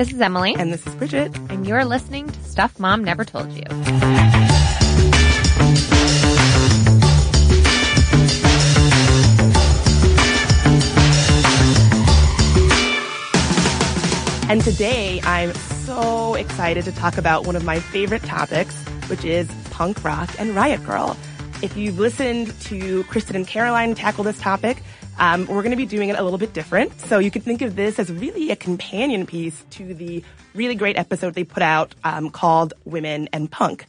This 0.00 0.14
is 0.14 0.20
Emily. 0.22 0.54
And 0.58 0.72
this 0.72 0.86
is 0.86 0.94
Bridget. 0.94 1.36
And 1.50 1.66
you're 1.66 1.84
listening 1.84 2.26
to 2.26 2.40
Stuff 2.44 2.80
Mom 2.80 3.04
Never 3.04 3.22
Told 3.22 3.52
You. 3.52 3.64
And 14.48 14.62
today 14.62 15.20
I'm 15.24 15.52
so 15.52 16.34
excited 16.34 16.86
to 16.86 16.92
talk 16.92 17.18
about 17.18 17.44
one 17.44 17.54
of 17.54 17.64
my 17.64 17.78
favorite 17.78 18.22
topics, 18.22 18.74
which 19.10 19.26
is 19.26 19.50
punk 19.68 20.02
rock 20.02 20.30
and 20.38 20.56
Riot 20.56 20.82
Girl. 20.86 21.14
If 21.62 21.76
you've 21.76 21.98
listened 21.98 22.58
to 22.62 23.04
Kristen 23.04 23.36
and 23.36 23.46
Caroline 23.46 23.94
tackle 23.94 24.24
this 24.24 24.40
topic, 24.40 24.82
um, 25.18 25.46
we're 25.46 25.62
going 25.62 25.70
to 25.70 25.76
be 25.76 25.86
doing 25.86 26.08
it 26.08 26.18
a 26.18 26.22
little 26.22 26.38
bit 26.38 26.52
different. 26.52 26.98
So 27.00 27.18
you 27.18 27.30
could 27.30 27.42
think 27.42 27.62
of 27.62 27.76
this 27.76 27.98
as 27.98 28.10
really 28.10 28.50
a 28.50 28.56
companion 28.56 29.26
piece 29.26 29.64
to 29.70 29.94
the 29.94 30.24
really 30.54 30.74
great 30.74 30.96
episode 30.96 31.34
they 31.34 31.44
put 31.44 31.62
out 31.62 31.94
um, 32.04 32.30
called 32.30 32.74
Women 32.84 33.28
and 33.32 33.50
Punk. 33.50 33.86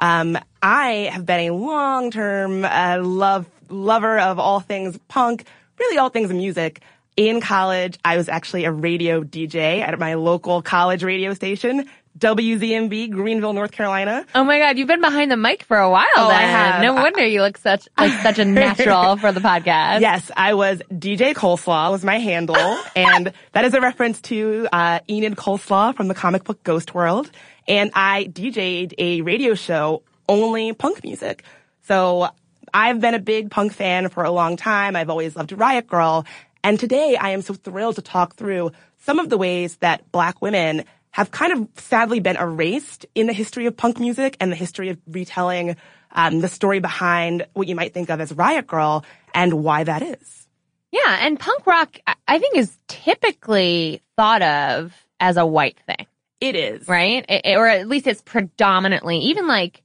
Um, 0.00 0.38
I 0.62 1.10
have 1.12 1.26
been 1.26 1.40
a 1.40 1.50
long-term 1.50 2.64
uh, 2.64 3.00
love 3.02 3.46
lover 3.68 4.18
of 4.18 4.38
all 4.38 4.60
things 4.60 4.98
punk, 5.08 5.44
really 5.78 5.98
all 5.98 6.08
things 6.08 6.32
music 6.32 6.82
in 7.16 7.40
college, 7.40 7.98
I 8.02 8.16
was 8.16 8.30
actually 8.30 8.64
a 8.64 8.72
radio 8.72 9.22
DJ 9.22 9.80
at 9.80 9.98
my 9.98 10.14
local 10.14 10.62
college 10.62 11.02
radio 11.02 11.34
station, 11.34 11.86
WZMB, 12.20 13.10
Greenville, 13.10 13.54
North 13.54 13.72
Carolina. 13.72 14.26
Oh 14.34 14.44
my 14.44 14.58
God, 14.58 14.78
you've 14.78 14.86
been 14.86 15.00
behind 15.00 15.30
the 15.30 15.36
mic 15.36 15.62
for 15.64 15.78
a 15.78 15.90
while 15.90 16.06
oh, 16.16 16.28
then. 16.28 16.36
I 16.36 16.42
have. 16.42 16.82
No 16.82 16.94
wonder 16.94 17.24
you 17.24 17.40
look 17.40 17.56
such 17.58 17.88
like 17.98 18.12
such 18.22 18.38
a 18.38 18.44
natural 18.44 19.16
for 19.18 19.32
the 19.32 19.40
podcast. 19.40 20.00
Yes, 20.00 20.30
I 20.36 20.54
was 20.54 20.82
DJ 20.92 21.34
Coleslaw 21.34 21.90
was 21.90 22.04
my 22.04 22.18
handle, 22.18 22.56
and 22.94 23.32
that 23.52 23.64
is 23.64 23.74
a 23.74 23.80
reference 23.80 24.20
to 24.22 24.68
uh, 24.70 25.00
Enid 25.08 25.36
Coleslaw 25.36 25.96
from 25.96 26.08
the 26.08 26.14
comic 26.14 26.44
book 26.44 26.62
Ghost 26.62 26.94
World. 26.94 27.30
And 27.66 27.90
I 27.94 28.24
DJ'd 28.24 28.94
a 28.98 29.22
radio 29.22 29.54
show 29.54 30.02
only 30.28 30.72
punk 30.72 31.02
music. 31.02 31.44
So 31.82 32.28
I've 32.72 33.00
been 33.00 33.14
a 33.14 33.18
big 33.18 33.50
punk 33.50 33.72
fan 33.72 34.08
for 34.10 34.24
a 34.24 34.30
long 34.30 34.56
time. 34.56 34.94
I've 34.94 35.10
always 35.10 35.36
loved 35.36 35.52
Riot 35.52 35.86
Girl, 35.86 36.26
And 36.62 36.78
today 36.78 37.16
I 37.16 37.30
am 37.30 37.42
so 37.42 37.54
thrilled 37.54 37.96
to 37.96 38.02
talk 38.02 38.34
through 38.34 38.72
some 38.98 39.18
of 39.18 39.28
the 39.28 39.38
ways 39.38 39.76
that 39.78 40.10
black 40.12 40.42
women 40.42 40.84
have 41.12 41.30
kind 41.30 41.52
of 41.52 41.68
sadly 41.76 42.20
been 42.20 42.36
erased 42.36 43.06
in 43.14 43.26
the 43.26 43.32
history 43.32 43.66
of 43.66 43.76
punk 43.76 43.98
music 43.98 44.36
and 44.40 44.50
the 44.50 44.56
history 44.56 44.90
of 44.90 44.98
retelling 45.06 45.76
um, 46.12 46.40
the 46.40 46.48
story 46.48 46.80
behind 46.80 47.46
what 47.52 47.68
you 47.68 47.74
might 47.74 47.94
think 47.94 48.10
of 48.10 48.20
as 48.20 48.32
Riot 48.32 48.66
Girl 48.66 49.04
and 49.34 49.64
why 49.64 49.84
that 49.84 50.02
is. 50.02 50.48
Yeah, 50.92 51.18
and 51.20 51.38
punk 51.38 51.66
rock, 51.66 51.98
I 52.26 52.38
think, 52.38 52.56
is 52.56 52.76
typically 52.88 54.02
thought 54.16 54.42
of 54.42 54.92
as 55.20 55.36
a 55.36 55.46
white 55.46 55.78
thing. 55.86 56.06
It 56.40 56.56
is. 56.56 56.88
Right? 56.88 57.24
It, 57.28 57.56
or 57.56 57.66
at 57.66 57.86
least 57.86 58.06
it's 58.06 58.22
predominantly, 58.22 59.18
even 59.18 59.46
like 59.46 59.82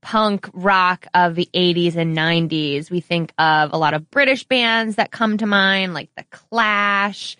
punk 0.00 0.48
rock 0.52 1.06
of 1.14 1.34
the 1.34 1.48
80s 1.54 1.94
and 1.96 2.16
90s. 2.16 2.90
We 2.90 3.00
think 3.00 3.32
of 3.38 3.72
a 3.72 3.76
lot 3.76 3.94
of 3.94 4.10
British 4.10 4.44
bands 4.44 4.96
that 4.96 5.10
come 5.10 5.38
to 5.38 5.46
mind, 5.46 5.94
like 5.94 6.10
The 6.16 6.24
Clash, 6.30 7.36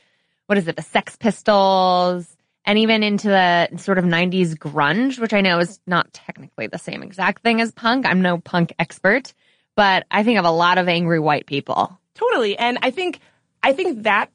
what 0.47 0.59
is 0.59 0.69
it, 0.69 0.77
the 0.77 0.83
Sex 0.83 1.17
Pistols, 1.17 2.37
and 2.71 2.79
even 2.79 3.03
into 3.03 3.27
the 3.27 3.69
sort 3.79 3.99
of 3.99 4.05
90s 4.05 4.55
grunge, 4.55 5.19
which 5.19 5.33
I 5.33 5.41
know 5.41 5.59
is 5.59 5.81
not 5.89 6.13
technically 6.13 6.69
the 6.69 6.79
same 6.79 7.03
exact 7.03 7.43
thing 7.43 7.61
as 7.61 7.73
punk. 7.73 8.07
I'm 8.07 8.23
no 8.23 8.39
punk 8.39 8.73
expert, 8.79 9.35
but 9.75 10.07
I 10.09 10.23
think 10.23 10.39
of 10.39 10.45
a 10.45 10.53
lot 10.53 10.79
of 10.79 10.87
angry 10.87 11.19
white 11.19 11.47
people. 11.47 11.99
Totally. 12.15 12.57
And 12.57 12.79
I 12.81 12.93
think, 12.93 13.19
I 13.61 13.73
think 13.73 14.05
that 14.05 14.31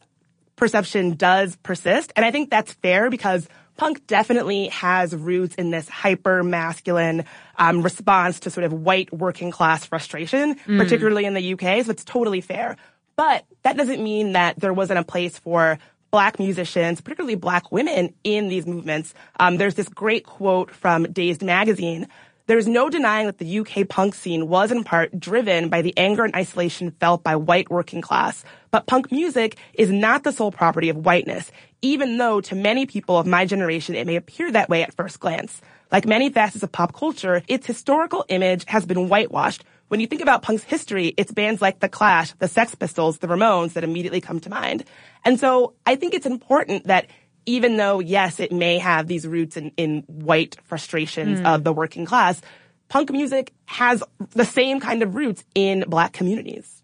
perception 0.57 1.15
does 1.15 1.55
persist. 1.63 2.11
And 2.17 2.25
I 2.25 2.31
think 2.31 2.49
that's 2.49 2.73
fair 2.73 3.09
because 3.09 3.47
punk 3.77 4.05
definitely 4.05 4.67
has 4.67 5.15
roots 5.15 5.55
in 5.55 5.71
this 5.71 5.87
hyper 5.87 6.43
masculine 6.43 7.23
um, 7.57 7.83
response 7.83 8.41
to 8.41 8.49
sort 8.49 8.65
of 8.65 8.73
white 8.73 9.13
working 9.13 9.49
class 9.49 9.85
frustration, 9.85 10.55
mm. 10.55 10.77
particularly 10.77 11.23
in 11.23 11.35
the 11.35 11.53
UK. 11.53 11.85
So 11.85 11.91
it's 11.91 12.03
totally 12.03 12.41
fair. 12.41 12.75
But 13.15 13.45
that 13.63 13.77
doesn't 13.77 14.03
mean 14.03 14.33
that 14.33 14.59
there 14.59 14.73
wasn't 14.73 14.99
a 14.99 15.05
place 15.05 15.39
for 15.39 15.79
black 16.15 16.39
musicians, 16.39 17.01
particularly 17.01 17.35
black 17.35 17.73
women 17.73 18.13
in 18.23 18.47
these 18.47 18.65
movements. 18.65 19.13
Um, 19.37 19.57
there's 19.57 19.75
this 19.75 19.89
great 19.89 20.25
quote 20.25 20.71
from 20.73 21.03
Dazed 21.11 21.43
magazine 21.43 22.07
there's 22.47 22.67
no 22.67 22.91
denying 22.91 23.25
that 23.25 23.39
the 23.39 23.59
UK 23.59 23.87
punk 23.89 24.13
scene 24.13 24.47
was 24.47 24.71
in 24.71 24.83
part 24.83 25.19
driven 25.19 25.67
by 25.67 25.81
the 25.81 25.97
anger 25.97 26.23
and 26.23 26.35
isolation 26.35 26.91
felt 26.91 27.23
by 27.23 27.35
white 27.35 27.71
working 27.71 28.01
class. 28.01 28.43
But 28.69 28.85
punk 28.85 29.11
music 29.11 29.57
is 29.73 29.89
not 29.89 30.23
the 30.23 30.31
sole 30.31 30.51
property 30.51 30.89
of 30.89 30.97
whiteness, 30.97 31.51
even 31.81 32.19
though 32.19 32.41
to 32.41 32.53
many 32.53 32.85
people 32.85 33.17
of 33.17 33.25
my 33.25 33.45
generation 33.45 33.95
it 33.95 34.05
may 34.05 34.15
appear 34.15 34.51
that 34.51 34.69
way 34.69 34.83
at 34.83 34.93
first 34.93 35.19
glance. 35.19 35.59
Like 35.91 36.05
many 36.05 36.29
facets 36.29 36.63
of 36.63 36.71
pop 36.71 36.93
culture, 36.93 37.41
its 37.47 37.65
historical 37.65 38.25
image 38.29 38.63
has 38.67 38.85
been 38.85 39.09
whitewashed. 39.09 39.63
When 39.87 39.99
you 39.99 40.07
think 40.07 40.21
about 40.21 40.41
punk's 40.41 40.63
history, 40.63 41.13
it's 41.15 41.31
bands 41.31 41.61
like 41.61 41.79
The 41.79 41.89
Clash, 41.89 42.33
The 42.33 42.47
Sex 42.47 42.73
Pistols, 42.73 43.19
The 43.19 43.27
Ramones 43.27 43.73
that 43.73 43.83
immediately 43.83 44.21
come 44.21 44.39
to 44.41 44.49
mind. 44.49 44.83
And 45.23 45.39
so 45.39 45.73
I 45.85 45.95
think 45.95 46.13
it's 46.13 46.25
important 46.25 46.87
that 46.87 47.07
even 47.45 47.77
though, 47.77 47.99
yes, 47.99 48.39
it 48.39 48.51
may 48.51 48.79
have 48.79 49.07
these 49.07 49.27
roots 49.27 49.57
in, 49.57 49.71
in 49.77 50.03
white 50.07 50.57
frustrations 50.63 51.39
mm. 51.39 51.45
of 51.45 51.63
the 51.63 51.71
working 51.71 52.05
class, 52.05 52.41
punk 52.87 53.11
music 53.11 53.53
has 53.65 54.03
the 54.31 54.45
same 54.45 54.79
kind 54.79 55.03
of 55.03 55.15
roots 55.15 55.43
in 55.53 55.85
black 55.87 56.13
communities. 56.13 56.83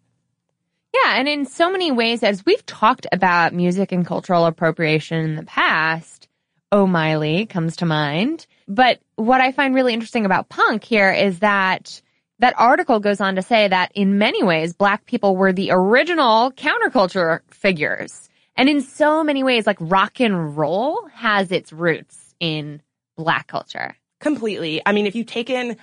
Yeah, 0.94 1.16
and 1.16 1.28
in 1.28 1.46
so 1.46 1.72
many 1.72 1.92
ways, 1.92 2.22
as 2.22 2.46
we've 2.46 2.66
talked 2.66 3.08
about 3.12 3.54
music 3.54 3.92
and 3.92 4.06
cultural 4.06 4.46
appropriation 4.46 5.24
in 5.24 5.36
the 5.36 5.44
past, 5.44 6.28
Oh 6.72 6.86
Miley 6.86 7.46
comes 7.46 7.78
to 7.78 7.86
mind. 7.86 8.46
But 8.68 9.00
what 9.16 9.42
I 9.42 9.52
find 9.52 9.74
really 9.74 9.94
interesting 9.94 10.26
about 10.26 10.50
punk 10.50 10.84
here 10.84 11.12
is 11.12 11.40
that 11.40 12.02
that 12.42 12.56
article 12.58 13.00
goes 13.00 13.22
on 13.22 13.36
to 13.36 13.42
say 13.42 13.68
that 13.68 13.92
in 13.94 14.18
many 14.18 14.44
ways, 14.44 14.74
black 14.74 15.06
people 15.06 15.36
were 15.36 15.54
the 15.54 15.70
original 15.72 16.52
counterculture 16.52 17.42
figures. 17.52 18.30
And 18.56 18.68
in 18.68 18.82
so 18.82 19.24
many 19.24 19.44
ways, 19.44 19.68
like 19.68 19.78
rock 19.80 20.20
and 20.20 20.58
roll 20.58 21.08
has 21.14 21.52
its 21.52 21.72
roots 21.72 22.36
in 22.40 22.82
black 23.16 23.48
culture. 23.48 23.96
Completely. 24.20 24.82
I 24.86 24.92
mean, 24.92 25.06
if 25.06 25.16
you 25.16 25.24
take 25.24 25.52
in, 25.52 25.78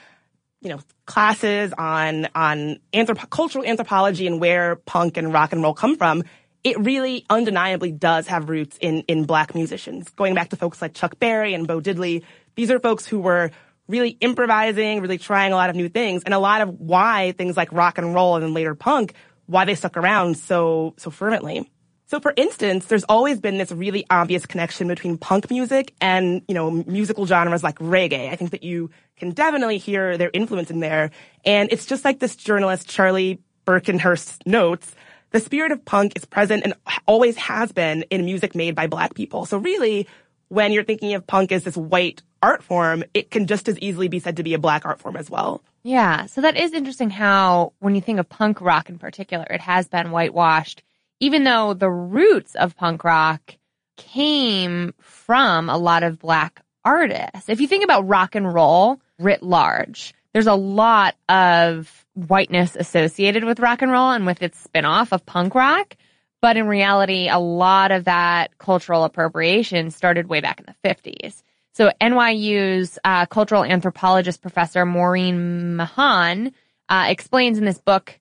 you 0.61 0.69
know, 0.71 0.81
classes 1.07 1.73
on, 1.79 2.29
on 2.35 2.81
anthrop- 2.93 3.31
cultural 3.31 3.65
anthropology 3.65 4.27
and 4.27 4.41
where 4.41 4.77
punk 4.77 5.17
and 5.17 5.33
rock 5.33 5.53
and 5.53 5.63
roll 5.63 5.75
come 5.75 5.97
from, 5.97 6.25
it 6.65 6.77
really 6.81 7.25
undeniably 7.31 7.93
does 7.93 8.27
have 8.27 8.49
roots 8.49 8.77
in, 8.81 9.03
in 9.03 9.25
black 9.25 9.55
musicians. 9.55 10.11
Going 10.11 10.35
back 10.35 10.49
to 10.49 10.57
folks 10.57 10.83
like 10.83 10.93
Chuck 10.93 11.21
Berry 11.21 11.55
and 11.55 11.69
Bo 11.69 11.81
Diddley, 11.81 12.25
these 12.57 12.73
are 12.73 12.81
folks 12.81 13.07
who 13.07 13.21
were 13.21 13.53
really 13.89 14.11
improvising, 14.21 15.01
really 15.01 15.19
trying 15.19 15.53
a 15.53 15.57
lot 15.57 15.71
of 15.71 15.77
new 15.77 15.89
things, 15.89 16.23
and 16.25 16.35
a 16.35 16.39
lot 16.39 16.61
of 16.61 16.69
why 16.79 17.33
things 17.33 17.57
like 17.57 17.73
rock 17.73 17.99
and 17.99 18.15
roll 18.15 18.37
and 18.37 18.45
then 18.45 18.55
later 18.55 18.75
punk, 18.75 19.15
why 19.47 19.65
they 19.65 19.75
stuck 19.75 19.97
around 19.97 20.37
so, 20.37 20.95
so 20.99 21.11
fervently. 21.11 21.71
So 22.07 22.21
for 22.21 22.33
instance, 22.37 22.87
there's 22.87 23.05
always 23.05 23.39
been 23.39 23.59
this 23.59 23.71
really 23.71 24.07
obvious 24.09 24.47
connection 24.47 24.89
between 24.89 25.19
punk 25.19 25.51
music 25.51 25.95
and, 26.01 26.41
you 26.49 26.55
know, 26.55 26.71
musical 26.71 27.27
genres 27.27 27.63
like 27.63 27.79
reggae. 27.79 28.31
I 28.31 28.37
think 28.37 28.53
that 28.53 28.63
you 28.63 28.91
can 29.19 29.33
definitely 29.33 29.77
hear 29.77 30.17
their 30.17 30.31
influence 30.33 30.71
in 30.71 30.81
there. 30.81 31.11
And 31.45 31.71
it's 31.71 31.85
just 31.85 32.07
like 32.07 32.19
this 32.19 32.35
journalist, 32.35 32.89
Charlie 32.89 33.43
Berkenhurst 33.67 34.47
notes, 34.47 34.95
the 35.33 35.41
spirit 35.41 35.71
of 35.71 35.85
punk 35.85 36.15
is 36.17 36.25
present 36.25 36.65
and 36.65 36.73
always 37.07 37.37
has 37.37 37.73
been 37.73 38.03
in 38.09 38.25
music 38.25 38.55
made 38.55 38.75
by 38.75 38.87
black 38.87 39.13
people. 39.13 39.45
So 39.45 39.59
really, 39.59 40.09
when 40.49 40.73
you're 40.73 40.85
thinking 40.85 41.15
of 41.15 41.27
punk 41.27 41.53
as 41.53 41.65
this 41.65 41.77
white 41.77 42.23
art 42.43 42.63
form, 42.63 43.05
it 43.15 43.31
can 43.31 43.47
just 43.47 43.69
as 43.69 43.79
easily 43.79 44.09
be 44.09 44.19
said 44.19 44.37
to 44.37 44.43
be 44.43 44.55
a 44.55 44.59
black 44.59 44.85
art 44.85 45.01
form 45.01 45.17
as 45.17 45.31
well. 45.31 45.63
Yeah. 45.83 46.27
So 46.27 46.41
that 46.41 46.57
is 46.57 46.73
interesting 46.73 47.11
how 47.11 47.73
when 47.79 47.95
you 47.95 48.01
think 48.01 48.19
of 48.19 48.29
punk 48.29 48.61
rock 48.61 48.89
in 48.89 48.99
particular, 48.99 49.47
it 49.49 49.61
has 49.61 49.89
been 49.89 50.11
whitewashed 50.11 50.83
even 51.21 51.45
though 51.45 51.75
the 51.75 51.91
roots 51.91 52.55
of 52.55 52.77
punk 52.77 53.05
rock 53.05 53.57
came 53.97 54.95
from 55.01 55.69
a 55.69 55.77
lot 55.77 56.03
of 56.03 56.19
black 56.19 56.63
artists. 56.85 57.49
If 57.49 57.61
you 57.61 57.67
think 57.67 57.85
about 57.85 58.07
rock 58.07 58.35
and 58.35 58.53
roll 58.53 59.01
writ 59.19 59.43
large, 59.43 60.15
there's 60.33 60.47
a 60.47 60.55
lot 60.55 61.17
of 61.29 62.07
whiteness 62.15 62.77
associated 62.77 63.45
with 63.45 63.61
rock 63.61 63.83
and 63.83 63.91
roll 63.91 64.11
and 64.11 64.27
with 64.27 64.43
its 64.43 64.65
spinoff 64.67 65.13
of 65.13 65.27
punk 65.27 65.55
rock. 65.55 65.97
But 66.41 66.57
in 66.57 66.69
reality, 66.69 67.29
a 67.29 67.39
lot 67.39 67.91
of 67.91 68.05
that 68.05 68.57
cultural 68.59 69.05
appropriation 69.05 69.91
started 69.91 70.29
way 70.29 70.41
back 70.41 70.61
in 70.61 70.67
the 70.67 70.89
50s. 70.89 71.43
So 71.75 71.91
NYU's 72.01 72.99
uh, 73.05 73.27
cultural 73.27 73.65
anthropologist 73.65 74.43
professor 74.43 74.85
Maureen 74.85 75.77
Mahon 75.77 76.53
uh, 76.89 77.07
explains 77.09 77.59
in 77.59 77.65
this 77.65 77.79
book 77.79 78.19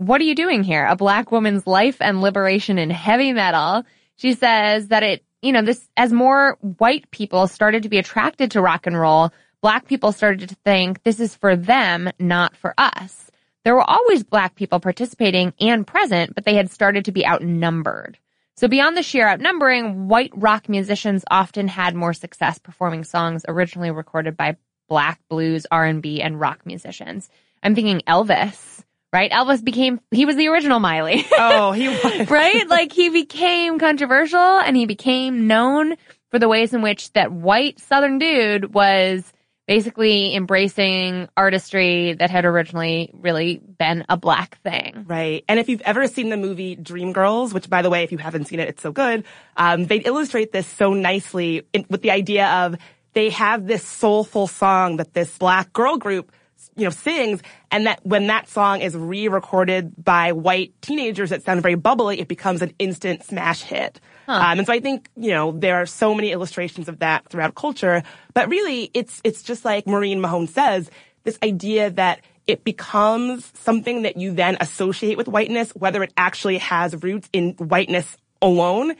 what 0.00 0.18
are 0.22 0.24
you 0.24 0.34
doing 0.34 0.62
here? 0.62 0.86
A 0.86 0.96
black 0.96 1.30
woman's 1.30 1.66
life 1.66 1.98
and 2.00 2.22
liberation 2.22 2.78
in 2.78 2.88
heavy 2.88 3.34
metal. 3.34 3.84
She 4.16 4.32
says 4.32 4.88
that 4.88 5.02
it, 5.02 5.22
you 5.42 5.52
know, 5.52 5.60
this, 5.60 5.86
as 5.94 6.10
more 6.10 6.56
white 6.78 7.10
people 7.10 7.46
started 7.46 7.82
to 7.82 7.90
be 7.90 7.98
attracted 7.98 8.52
to 8.52 8.62
rock 8.62 8.86
and 8.86 8.98
roll, 8.98 9.30
black 9.60 9.86
people 9.86 10.12
started 10.12 10.48
to 10.48 10.54
think 10.64 11.02
this 11.02 11.20
is 11.20 11.34
for 11.34 11.54
them, 11.54 12.08
not 12.18 12.56
for 12.56 12.72
us. 12.78 13.29
There 13.64 13.74
were 13.74 13.88
always 13.88 14.22
black 14.24 14.54
people 14.54 14.80
participating 14.80 15.52
and 15.60 15.86
present, 15.86 16.34
but 16.34 16.44
they 16.44 16.54
had 16.54 16.70
started 16.70 17.04
to 17.04 17.12
be 17.12 17.26
outnumbered. 17.26 18.18
So 18.56 18.68
beyond 18.68 18.96
the 18.96 19.02
sheer 19.02 19.26
outnumbering, 19.28 20.08
white 20.08 20.32
rock 20.34 20.68
musicians 20.68 21.24
often 21.30 21.68
had 21.68 21.94
more 21.94 22.12
success 22.12 22.58
performing 22.58 23.04
songs 23.04 23.44
originally 23.48 23.90
recorded 23.90 24.36
by 24.36 24.56
black 24.88 25.20
blues, 25.28 25.66
R&B, 25.70 26.20
and 26.20 26.38
rock 26.40 26.66
musicians. 26.66 27.30
I'm 27.62 27.74
thinking 27.74 28.02
Elvis, 28.06 28.82
right? 29.12 29.30
Elvis 29.30 29.62
became, 29.64 30.00
he 30.10 30.24
was 30.26 30.36
the 30.36 30.48
original 30.48 30.80
Miley. 30.80 31.24
Oh, 31.32 31.72
he 31.72 31.88
was. 31.88 32.30
right? 32.30 32.68
Like 32.68 32.92
he 32.92 33.08
became 33.10 33.78
controversial 33.78 34.38
and 34.38 34.76
he 34.76 34.86
became 34.86 35.46
known 35.46 35.96
for 36.30 36.38
the 36.38 36.48
ways 36.48 36.72
in 36.74 36.82
which 36.82 37.12
that 37.12 37.32
white 37.32 37.78
southern 37.80 38.18
dude 38.18 38.74
was 38.74 39.32
basically 39.70 40.34
embracing 40.34 41.28
artistry 41.36 42.14
that 42.14 42.28
had 42.28 42.44
originally 42.44 43.08
really 43.14 43.58
been 43.58 44.04
a 44.08 44.16
black 44.16 44.60
thing. 44.62 45.04
Right. 45.06 45.44
And 45.48 45.60
if 45.60 45.68
you've 45.68 45.80
ever 45.82 46.08
seen 46.08 46.28
the 46.28 46.36
movie 46.36 46.74
Dreamgirls, 46.74 47.54
which 47.54 47.70
by 47.70 47.80
the 47.80 47.88
way, 47.88 48.02
if 48.02 48.10
you 48.10 48.18
haven't 48.18 48.46
seen 48.46 48.58
it, 48.58 48.68
it's 48.68 48.82
so 48.82 48.90
good, 48.90 49.22
um, 49.56 49.86
they 49.86 49.98
illustrate 49.98 50.50
this 50.50 50.66
so 50.66 50.92
nicely 50.92 51.68
in, 51.72 51.86
with 51.88 52.02
the 52.02 52.10
idea 52.10 52.48
of 52.48 52.78
they 53.12 53.30
have 53.30 53.68
this 53.68 53.84
soulful 53.84 54.48
song 54.48 54.96
that 54.96 55.14
this 55.14 55.38
black 55.38 55.72
girl 55.72 55.98
group 55.98 56.32
you 56.76 56.84
know, 56.84 56.90
sings, 56.90 57.42
and 57.70 57.86
that 57.86 58.00
when 58.04 58.26
that 58.28 58.48
song 58.48 58.80
is 58.80 58.96
re-recorded 58.96 59.92
by 60.02 60.32
white 60.32 60.72
teenagers 60.80 61.30
that 61.30 61.42
sound 61.42 61.62
very 61.62 61.74
bubbly, 61.74 62.20
it 62.20 62.28
becomes 62.28 62.62
an 62.62 62.72
instant 62.78 63.24
smash 63.24 63.62
hit. 63.62 64.00
Huh. 64.26 64.32
Um, 64.32 64.58
and 64.58 64.66
so 64.66 64.72
I 64.72 64.80
think, 64.80 65.08
you 65.16 65.30
know, 65.30 65.52
there 65.52 65.76
are 65.76 65.86
so 65.86 66.14
many 66.14 66.32
illustrations 66.32 66.88
of 66.88 67.00
that 67.00 67.28
throughout 67.28 67.54
culture, 67.54 68.02
but 68.34 68.48
really 68.48 68.90
it's, 68.94 69.20
it's 69.24 69.42
just 69.42 69.64
like 69.64 69.86
Maureen 69.86 70.20
Mahon 70.20 70.46
says, 70.46 70.90
this 71.24 71.38
idea 71.42 71.90
that 71.90 72.20
it 72.46 72.64
becomes 72.64 73.50
something 73.54 74.02
that 74.02 74.16
you 74.16 74.32
then 74.32 74.56
associate 74.60 75.16
with 75.16 75.28
whiteness, 75.28 75.70
whether 75.72 76.02
it 76.02 76.12
actually 76.16 76.58
has 76.58 77.00
roots 77.02 77.28
in 77.32 77.52
whiteness 77.54 78.16
alone. 78.40 78.94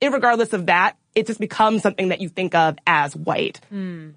Irregardless 0.00 0.52
of 0.52 0.66
that, 0.66 0.96
it 1.14 1.26
just 1.26 1.38
becomes 1.38 1.82
something 1.82 2.08
that 2.08 2.20
you 2.20 2.28
think 2.28 2.54
of 2.54 2.78
as 2.86 3.14
white. 3.14 3.60
Mm. 3.72 4.14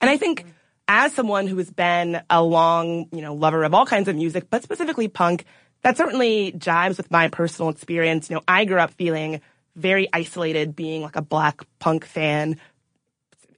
And 0.00 0.10
I 0.10 0.18
think 0.18 0.44
as 0.88 1.12
someone 1.12 1.46
who 1.46 1.56
has 1.58 1.70
been 1.70 2.20
a 2.30 2.42
long, 2.42 3.08
you 3.12 3.22
know, 3.22 3.34
lover 3.34 3.64
of 3.64 3.74
all 3.74 3.86
kinds 3.86 4.08
of 4.08 4.16
music, 4.16 4.48
but 4.50 4.62
specifically 4.62 5.08
punk, 5.08 5.44
that 5.82 5.96
certainly 5.96 6.52
jives 6.52 6.96
with 6.96 7.10
my 7.10 7.28
personal 7.28 7.70
experience. 7.70 8.30
You 8.30 8.36
know, 8.36 8.42
I 8.46 8.64
grew 8.64 8.78
up 8.78 8.92
feeling 8.92 9.40
very 9.74 10.08
isolated 10.12 10.74
being 10.74 11.02
like 11.02 11.16
a 11.16 11.22
black 11.22 11.62
punk 11.78 12.04
fan, 12.04 12.58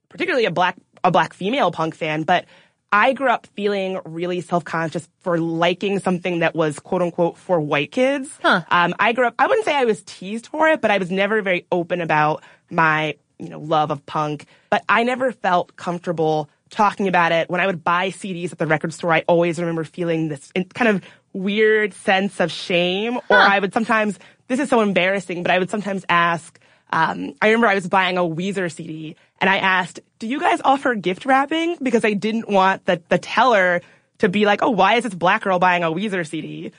particularly 0.09 0.47
a 0.47 0.51
black, 0.51 0.77
a 1.05 1.11
black 1.11 1.33
female 1.33 1.71
punk 1.71 1.95
fan, 1.95 2.23
but 2.23 2.47
I 2.91 3.13
grew 3.13 3.29
up 3.29 3.47
feeling 3.49 4.01
really 4.07 4.41
self-conscious 4.41 5.09
for 5.21 5.39
liking 5.39 6.01
something 6.01 6.39
that 6.39 6.55
was 6.55 6.79
quote 6.79 7.03
unquote 7.03 7.37
for 7.37 7.61
white 7.61 7.93
kids. 7.93 8.31
Huh. 8.43 8.63
Um, 8.71 8.95
I 8.99 9.13
grew 9.13 9.27
up, 9.27 9.35
I 9.39 9.47
wouldn't 9.47 9.67
say 9.67 9.75
I 9.75 9.85
was 9.85 10.03
teased 10.05 10.47
for 10.47 10.69
it, 10.69 10.81
but 10.81 10.91
I 10.91 10.99
was 10.99 11.11
never 11.11 11.43
very 11.43 11.67
open 11.71 12.01
about 12.01 12.43
my, 12.71 13.17
you 13.39 13.51
know, 13.51 13.61
love 13.61 13.91
of 13.91 14.05
punk, 14.07 14.47
but 14.71 14.83
I 14.89 15.05
never 15.05 15.33
felt 15.33 15.77
comfortable 15.77 16.49
talking 16.71 17.09
about 17.09 17.33
it. 17.33 17.51
When 17.51 17.61
I 17.61 17.67
would 17.67 17.83
buy 17.85 18.11
CDs 18.11 18.53
at 18.53 18.59
the 18.59 18.67
record 18.67 18.93
store, 18.93 19.13
I 19.13 19.25
always 19.27 19.59
remember 19.59 19.85
feeling 19.85 20.29
this 20.29 20.53
kind 20.75 20.89
of 20.89 21.03
weird 21.33 21.95
sense 21.95 22.41
of 22.41 22.51
shame. 22.51 23.15
Huh. 23.15 23.21
Or 23.31 23.37
I 23.37 23.59
would 23.59 23.73
sometimes, 23.73 24.19
this 24.49 24.61
is 24.61 24.69
so 24.69 24.81
embarrassing, 24.81 25.43
but 25.43 25.51
I 25.51 25.59
would 25.59 25.71
sometimes 25.71 26.05
ask, 26.09 26.59
um, 26.91 27.35
I 27.43 27.49
remember 27.49 27.67
I 27.67 27.75
was 27.75 27.87
buying 27.87 28.17
a 28.17 28.23
Weezer 28.23 28.73
CD 28.73 29.17
and 29.41 29.49
I 29.51 29.59
asked, 29.59 30.01
do 30.19 30.27
you 30.27 30.41
guys 30.41 30.61
offer 30.65 30.95
gift 30.95 31.27
wrapping? 31.27 31.77
Because 31.83 32.05
I 32.05 32.15
didn't 32.15 32.49
want 32.49 32.85
the, 32.87 33.03
the 33.09 33.19
teller 33.19 33.83
to 34.19 34.29
be 34.29 34.47
like, 34.47 34.63
oh, 34.63 34.71
why 34.71 34.95
is 34.95 35.05
this 35.05 35.15
black 35.15 35.43
girl 35.43 35.59
buying 35.59 35.85
a 35.85 35.91
Weezer 35.91 36.27
CD? 36.27 36.73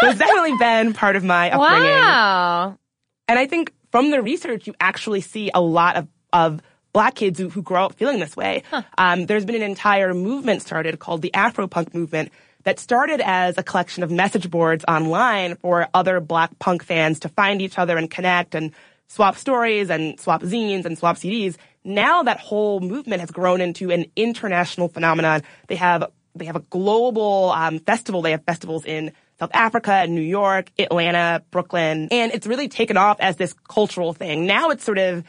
so 0.00 0.08
it's 0.10 0.18
definitely 0.18 0.56
been 0.58 0.92
part 0.92 1.16
of 1.16 1.24
my 1.24 1.50
upbringing. 1.50 1.88
Wow. 1.88 2.78
And 3.26 3.38
I 3.38 3.46
think 3.46 3.72
from 3.90 4.10
the 4.10 4.22
research, 4.22 4.66
you 4.66 4.74
actually 4.80 5.22
see 5.22 5.50
a 5.52 5.60
lot 5.60 5.96
of, 5.96 6.08
of 6.32 6.60
black 6.94 7.16
kids 7.16 7.38
who, 7.38 7.50
who 7.50 7.60
grow 7.60 7.84
up 7.84 7.94
feeling 7.96 8.20
this 8.20 8.34
way. 8.34 8.62
Huh. 8.70 8.82
Um, 8.96 9.26
there's 9.26 9.44
been 9.44 9.56
an 9.56 9.62
entire 9.62 10.14
movement 10.14 10.62
started 10.62 10.98
called 10.98 11.20
the 11.20 11.32
Afropunk 11.34 11.92
movement 11.92 12.32
that 12.62 12.78
started 12.78 13.20
as 13.20 13.58
a 13.58 13.62
collection 13.62 14.02
of 14.02 14.10
message 14.10 14.50
boards 14.50 14.84
online 14.88 15.56
for 15.56 15.88
other 15.92 16.20
black 16.20 16.58
punk 16.58 16.82
fans 16.82 17.20
to 17.20 17.28
find 17.28 17.60
each 17.60 17.78
other 17.78 17.98
and 17.98 18.10
connect 18.10 18.54
and 18.54 18.72
swap 19.08 19.36
stories 19.36 19.90
and 19.90 20.18
swap 20.18 20.40
zines 20.42 20.86
and 20.86 20.96
swap 20.96 21.16
CDs. 21.16 21.56
Now 21.84 22.22
that 22.22 22.40
whole 22.40 22.80
movement 22.80 23.20
has 23.20 23.30
grown 23.30 23.60
into 23.60 23.90
an 23.90 24.06
international 24.16 24.88
phenomenon. 24.88 25.42
They 25.66 25.76
have 25.76 26.10
they 26.36 26.46
have 26.46 26.56
a 26.56 26.60
global 26.60 27.52
um, 27.54 27.78
festival. 27.80 28.22
They 28.22 28.32
have 28.32 28.44
festivals 28.44 28.84
in 28.84 29.12
South 29.38 29.50
Africa, 29.52 30.06
New 30.08 30.20
York, 30.20 30.70
Atlanta, 30.78 31.42
Brooklyn, 31.50 32.08
and 32.10 32.32
it's 32.32 32.46
really 32.46 32.68
taken 32.68 32.96
off 32.96 33.18
as 33.20 33.36
this 33.36 33.52
cultural 33.68 34.12
thing. 34.14 34.46
Now 34.46 34.70
it's 34.70 34.84
sort 34.84 34.98
of 34.98 35.24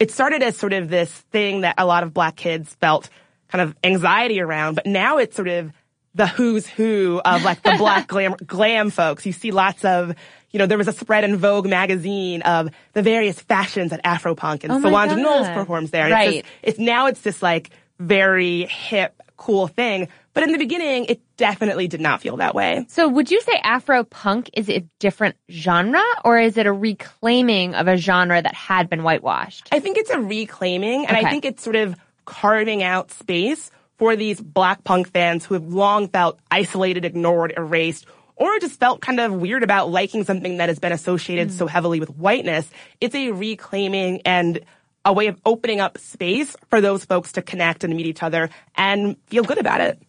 it 0.00 0.10
started 0.10 0.42
as 0.42 0.56
sort 0.56 0.72
of 0.72 0.88
this 0.88 1.10
thing 1.30 1.60
that 1.60 1.74
a 1.78 1.84
lot 1.84 2.02
of 2.02 2.12
black 2.12 2.34
kids 2.34 2.74
felt 2.76 3.08
kind 3.48 3.62
of 3.62 3.76
anxiety 3.84 4.40
around, 4.40 4.74
but 4.74 4.86
now 4.86 5.18
it's 5.18 5.36
sort 5.36 5.48
of 5.48 5.72
the 6.14 6.26
who's 6.26 6.66
who 6.66 7.20
of 7.24 7.44
like 7.44 7.62
the 7.62 7.74
black 7.76 8.06
glam, 8.08 8.34
glam 8.44 8.90
folks. 8.90 9.26
You 9.26 9.32
see 9.32 9.50
lots 9.50 9.84
of, 9.84 10.14
you 10.50 10.58
know, 10.58 10.66
there 10.66 10.78
was 10.78 10.88
a 10.88 10.92
spread 10.92 11.22
in 11.24 11.36
Vogue 11.36 11.68
magazine 11.68 12.42
of 12.42 12.70
the 12.94 13.02
various 13.02 13.38
fashions 13.38 13.92
at 13.92 14.02
Afropunk 14.02 14.64
and 14.64 14.72
oh 14.72 14.80
Solange 14.80 15.16
Knowles 15.16 15.48
performs 15.48 15.90
there. 15.90 16.10
right. 16.10 16.28
It's, 16.28 16.48
just, 16.48 16.54
it's 16.62 16.78
now 16.78 17.06
it's 17.06 17.20
this 17.20 17.42
like 17.42 17.70
very 17.98 18.64
hip, 18.64 19.20
cool 19.36 19.68
thing. 19.68 20.08
But 20.32 20.44
in 20.44 20.52
the 20.52 20.58
beginning, 20.58 21.06
it 21.06 21.20
definitely 21.36 21.88
did 21.88 22.00
not 22.00 22.20
feel 22.20 22.36
that 22.36 22.54
way. 22.54 22.86
So 22.88 23.08
would 23.08 23.30
you 23.30 23.40
say 23.40 23.60
Afro 23.64 24.04
punk 24.04 24.50
is 24.52 24.68
a 24.68 24.84
different 25.00 25.36
genre 25.50 26.02
or 26.24 26.38
is 26.38 26.56
it 26.56 26.66
a 26.66 26.72
reclaiming 26.72 27.74
of 27.74 27.88
a 27.88 27.96
genre 27.96 28.40
that 28.40 28.54
had 28.54 28.88
been 28.88 29.02
whitewashed? 29.02 29.68
I 29.72 29.80
think 29.80 29.96
it's 29.96 30.10
a 30.10 30.20
reclaiming 30.20 31.06
and 31.06 31.16
okay. 31.16 31.26
I 31.26 31.30
think 31.30 31.44
it's 31.44 31.62
sort 31.62 31.76
of 31.76 31.96
carving 32.24 32.82
out 32.82 33.10
space 33.10 33.70
for 33.98 34.14
these 34.14 34.40
black 34.40 34.84
punk 34.84 35.12
fans 35.12 35.44
who 35.44 35.54
have 35.54 35.64
long 35.64 36.08
felt 36.08 36.38
isolated, 36.50 37.04
ignored, 37.04 37.52
erased, 37.56 38.06
or 38.36 38.58
just 38.58 38.80
felt 38.80 39.02
kind 39.02 39.20
of 39.20 39.32
weird 39.32 39.62
about 39.62 39.90
liking 39.90 40.24
something 40.24 40.56
that 40.58 40.68
has 40.68 40.78
been 40.78 40.92
associated 40.92 41.48
mm. 41.48 41.52
so 41.52 41.66
heavily 41.66 42.00
with 42.00 42.08
whiteness. 42.10 42.70
It's 43.00 43.14
a 43.14 43.32
reclaiming 43.32 44.22
and 44.24 44.60
a 45.04 45.12
way 45.12 45.26
of 45.26 45.38
opening 45.44 45.80
up 45.80 45.98
space 45.98 46.56
for 46.68 46.80
those 46.80 47.04
folks 47.04 47.32
to 47.32 47.42
connect 47.42 47.84
and 47.84 47.94
meet 47.94 48.06
each 48.06 48.22
other 48.22 48.48
and 48.74 49.16
feel 49.26 49.42
good 49.42 49.58
about 49.58 49.80
it. 49.80 50.00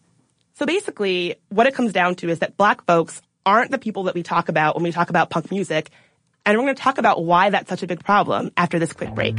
So 0.54 0.66
basically, 0.66 1.36
what 1.48 1.66
it 1.66 1.74
comes 1.74 1.92
down 1.92 2.14
to 2.16 2.28
is 2.28 2.40
that 2.40 2.58
black 2.58 2.84
folks 2.84 3.22
aren't 3.46 3.70
the 3.70 3.78
people 3.78 4.04
that 4.04 4.14
we 4.14 4.22
talk 4.22 4.50
about 4.50 4.74
when 4.74 4.84
we 4.84 4.92
talk 4.92 5.08
about 5.08 5.30
punk 5.30 5.50
music. 5.50 5.90
And 6.44 6.58
we're 6.58 6.64
going 6.64 6.74
to 6.74 6.82
talk 6.82 6.98
about 6.98 7.24
why 7.24 7.50
that's 7.50 7.70
such 7.70 7.82
a 7.82 7.86
big 7.86 8.04
problem 8.04 8.52
after 8.56 8.78
this 8.78 8.92
quick 8.92 9.14
break. 9.14 9.38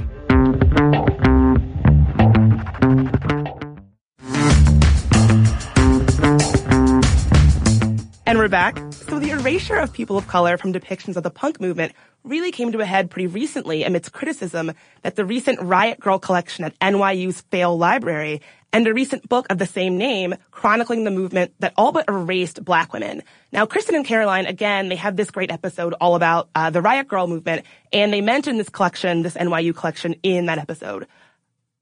And 8.25 8.39
we're 8.39 8.47
back. 8.47 8.79
So 8.93 9.19
the 9.19 9.29
erasure 9.31 9.75
of 9.75 9.93
people 9.93 10.17
of 10.17 10.27
color 10.27 10.57
from 10.57 10.73
depictions 10.73 11.15
of 11.15 11.21
the 11.21 11.29
punk 11.29 11.61
movement 11.61 11.93
really 12.23 12.51
came 12.51 12.71
to 12.71 12.79
a 12.79 12.85
head 12.85 13.09
pretty 13.09 13.27
recently 13.27 13.83
amidst 13.83 14.11
criticism 14.11 14.71
that 15.01 15.15
the 15.15 15.25
recent 15.25 15.61
Riot 15.61 15.99
Girl 15.99 16.19
collection 16.19 16.65
at 16.65 16.77
NYU's 16.79 17.41
Fales 17.51 17.79
Library 17.79 18.41
and 18.71 18.87
a 18.87 18.93
recent 18.93 19.29
book 19.29 19.45
of 19.49 19.59
the 19.59 19.67
same 19.67 19.97
name 19.97 20.33
chronicling 20.51 21.03
the 21.03 21.11
movement 21.11 21.53
that 21.59 21.73
all 21.77 21.91
but 21.91 22.05
erased 22.09 22.63
black 22.65 22.91
women. 22.91 23.21
Now, 23.51 23.65
Kristen 23.65 23.95
and 23.95 24.05
Caroline, 24.05 24.47
again, 24.47 24.89
they 24.89 24.95
have 24.95 25.15
this 25.15 25.29
great 25.29 25.51
episode 25.51 25.93
all 26.01 26.15
about 26.15 26.49
uh, 26.55 26.71
the 26.71 26.81
Riot 26.81 27.07
Girl 27.07 27.27
movement, 27.27 27.65
and 27.91 28.11
they 28.11 28.21
mentioned 28.21 28.59
this 28.59 28.69
collection, 28.69 29.21
this 29.21 29.35
NYU 29.35 29.75
collection, 29.75 30.15
in 30.23 30.47
that 30.47 30.57
episode. 30.57 31.07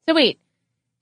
So 0.07 0.13
wait, 0.15 0.39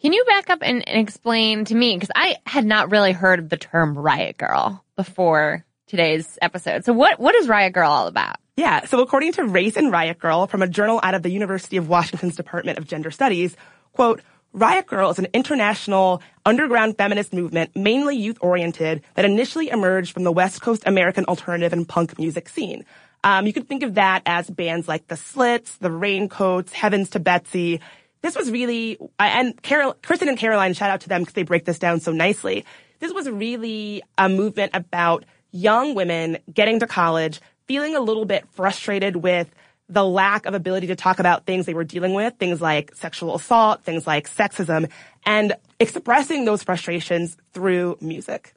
can 0.01 0.13
you 0.13 0.23
back 0.25 0.49
up 0.49 0.59
and, 0.61 0.87
and 0.87 0.99
explain 0.99 1.65
to 1.65 1.75
me, 1.75 1.95
because 1.95 2.11
I 2.15 2.37
had 2.45 2.65
not 2.65 2.91
really 2.91 3.11
heard 3.11 3.39
of 3.39 3.49
the 3.49 3.57
term 3.57 3.97
Riot 3.97 4.37
Girl 4.37 4.83
before 4.95 5.65
today's 5.87 6.37
episode. 6.41 6.85
So 6.85 6.93
what, 6.93 7.19
what 7.19 7.35
is 7.35 7.47
Riot 7.47 7.73
Girl 7.73 7.89
all 7.89 8.07
about? 8.07 8.35
Yeah, 8.59 8.83
so 8.83 8.99
according 8.99 9.31
to 9.33 9.45
Race 9.45 9.77
and 9.77 9.89
Riot 9.89 10.19
Girl 10.19 10.45
from 10.45 10.61
a 10.61 10.67
journal 10.67 10.99
out 11.01 11.15
of 11.15 11.23
the 11.23 11.29
University 11.29 11.77
of 11.77 11.87
Washington's 11.87 12.35
Department 12.35 12.77
of 12.77 12.85
Gender 12.85 13.09
Studies, 13.09 13.55
quote, 13.93 14.21
Riot 14.51 14.85
Girl 14.85 15.09
is 15.09 15.17
an 15.17 15.27
international 15.33 16.21
underground 16.45 16.97
feminist 16.97 17.31
movement, 17.31 17.73
mainly 17.73 18.17
youth-oriented, 18.17 19.01
that 19.15 19.23
initially 19.23 19.69
emerged 19.69 20.11
from 20.11 20.25
the 20.25 20.31
West 20.33 20.61
Coast 20.61 20.83
American 20.85 21.23
alternative 21.23 21.71
and 21.71 21.87
punk 21.87 22.19
music 22.19 22.49
scene. 22.49 22.83
Um, 23.23 23.47
you 23.47 23.53
could 23.53 23.69
think 23.69 23.81
of 23.81 23.93
that 23.93 24.23
as 24.25 24.49
bands 24.49 24.89
like 24.89 25.07
the 25.07 25.15
Slits, 25.15 25.77
the 25.77 25.89
Raincoats, 25.89 26.73
Heavens 26.73 27.11
to 27.11 27.19
Betsy. 27.21 27.79
This 28.23 28.35
was 28.35 28.51
really, 28.51 28.97
and 29.19 29.61
Carol, 29.61 29.95
Kristen 30.03 30.27
and 30.27 30.37
Caroline, 30.37 30.73
shout 30.73 30.89
out 30.89 30.99
to 30.99 31.07
them 31.07 31.21
because 31.21 31.33
they 31.33 31.43
break 31.43 31.63
this 31.63 31.79
down 31.79 32.01
so 32.01 32.11
nicely. 32.11 32.65
This 32.99 33.13
was 33.13 33.29
really 33.29 34.03
a 34.17 34.27
movement 34.27 34.71
about 34.73 35.23
young 35.51 35.95
women 35.95 36.37
getting 36.53 36.81
to 36.81 36.87
college, 36.87 37.39
feeling 37.69 37.95
a 37.95 37.99
little 37.99 38.25
bit 38.25 38.47
frustrated 38.49 39.15
with 39.15 39.47
the 39.89 40.03
lack 40.03 40.47
of 40.47 40.55
ability 40.55 40.87
to 40.87 40.95
talk 40.95 41.19
about 41.19 41.45
things 41.45 41.67
they 41.67 41.75
were 41.75 41.83
dealing 41.83 42.15
with, 42.15 42.33
things 42.39 42.59
like 42.59 42.95
sexual 42.95 43.35
assault, 43.35 43.83
things 43.83 44.07
like 44.07 44.27
sexism, 44.27 44.89
and 45.23 45.55
expressing 45.79 46.45
those 46.45 46.63
frustrations 46.63 47.37
through 47.53 47.95
music. 48.01 48.55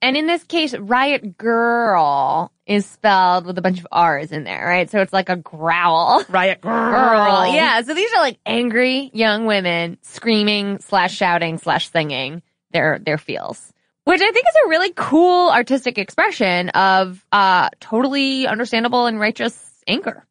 And 0.00 0.16
in 0.16 0.26
this 0.26 0.42
case, 0.44 0.74
Riot 0.74 1.36
Girl 1.36 2.50
is 2.66 2.86
spelled 2.86 3.44
with 3.44 3.58
a 3.58 3.62
bunch 3.62 3.80
of 3.80 3.86
R's 3.92 4.32
in 4.32 4.44
there, 4.44 4.66
right? 4.66 4.90
So 4.90 5.00
it's 5.00 5.12
like 5.12 5.28
a 5.28 5.36
growl. 5.36 6.24
Riot 6.30 6.62
Girl. 6.62 6.72
Girl. 6.90 7.54
Yeah. 7.54 7.82
So 7.82 7.92
these 7.92 8.12
are 8.14 8.20
like 8.20 8.38
angry 8.46 9.10
young 9.12 9.44
women 9.44 9.98
screaming 10.00 10.78
slash 10.80 11.14
shouting 11.14 11.58
slash 11.58 11.90
singing 11.90 12.42
their, 12.72 12.98
their 12.98 13.18
feels. 13.18 13.73
Which 14.04 14.20
I 14.20 14.30
think 14.30 14.46
is 14.46 14.54
a 14.66 14.68
really 14.68 14.92
cool 14.94 15.50
artistic 15.50 15.98
expression 15.98 16.68
of, 16.70 17.24
uh, 17.32 17.70
totally 17.80 18.46
understandable 18.46 19.06
and 19.06 19.18
righteous 19.18 19.82
anger. 19.86 20.26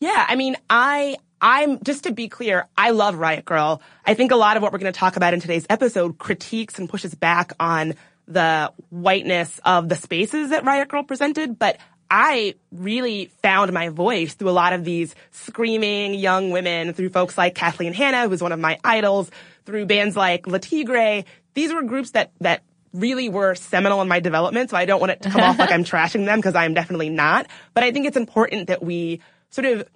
Yeah. 0.00 0.26
I 0.28 0.34
mean, 0.34 0.56
I, 0.68 1.16
I'm 1.40 1.82
just 1.82 2.04
to 2.04 2.12
be 2.12 2.28
clear, 2.28 2.66
I 2.76 2.90
love 2.90 3.16
Riot 3.16 3.44
Girl. 3.44 3.80
I 4.04 4.14
think 4.14 4.32
a 4.32 4.36
lot 4.36 4.56
of 4.56 4.62
what 4.62 4.72
we're 4.72 4.78
going 4.78 4.92
to 4.92 4.98
talk 4.98 5.16
about 5.16 5.34
in 5.34 5.40
today's 5.40 5.66
episode 5.70 6.18
critiques 6.18 6.78
and 6.78 6.88
pushes 6.88 7.14
back 7.14 7.52
on 7.60 7.94
the 8.26 8.72
whiteness 8.90 9.60
of 9.64 9.88
the 9.88 9.96
spaces 9.96 10.50
that 10.50 10.64
Riot 10.64 10.88
Girl 10.88 11.02
presented, 11.02 11.58
but 11.58 11.78
I 12.10 12.54
really 12.72 13.26
found 13.42 13.72
my 13.72 13.88
voice 13.88 14.34
through 14.34 14.50
a 14.50 14.52
lot 14.52 14.72
of 14.72 14.84
these 14.84 15.14
screaming 15.30 16.14
young 16.14 16.50
women, 16.50 16.92
through 16.92 17.10
folks 17.10 17.38
like 17.38 17.54
Kathleen 17.54 17.92
Hanna, 17.92 18.28
who's 18.28 18.42
one 18.42 18.52
of 18.52 18.58
my 18.58 18.78
idols, 18.82 19.30
through 19.64 19.86
bands 19.86 20.16
like 20.16 20.46
Le 20.46 20.58
Tigre. 20.58 21.24
These 21.54 21.72
were 21.72 21.82
groups 21.82 22.12
that, 22.12 22.32
that 22.40 22.62
really 22.92 23.28
were 23.28 23.54
seminal 23.54 24.02
in 24.02 24.08
my 24.08 24.20
development, 24.20 24.70
so 24.70 24.76
I 24.76 24.84
don't 24.84 25.00
want 25.00 25.12
it 25.12 25.22
to 25.22 25.30
come 25.30 25.40
off 25.40 25.58
like 25.58 25.70
I'm 25.70 25.84
trashing 25.84 26.26
them 26.26 26.38
because 26.38 26.54
I'm 26.54 26.74
definitely 26.74 27.10
not. 27.10 27.46
But 27.74 27.84
I 27.84 27.92
think 27.92 28.06
it's 28.06 28.16
important 28.16 28.68
that 28.68 28.82
we 28.82 29.20
sort 29.50 29.66
of 29.66 29.88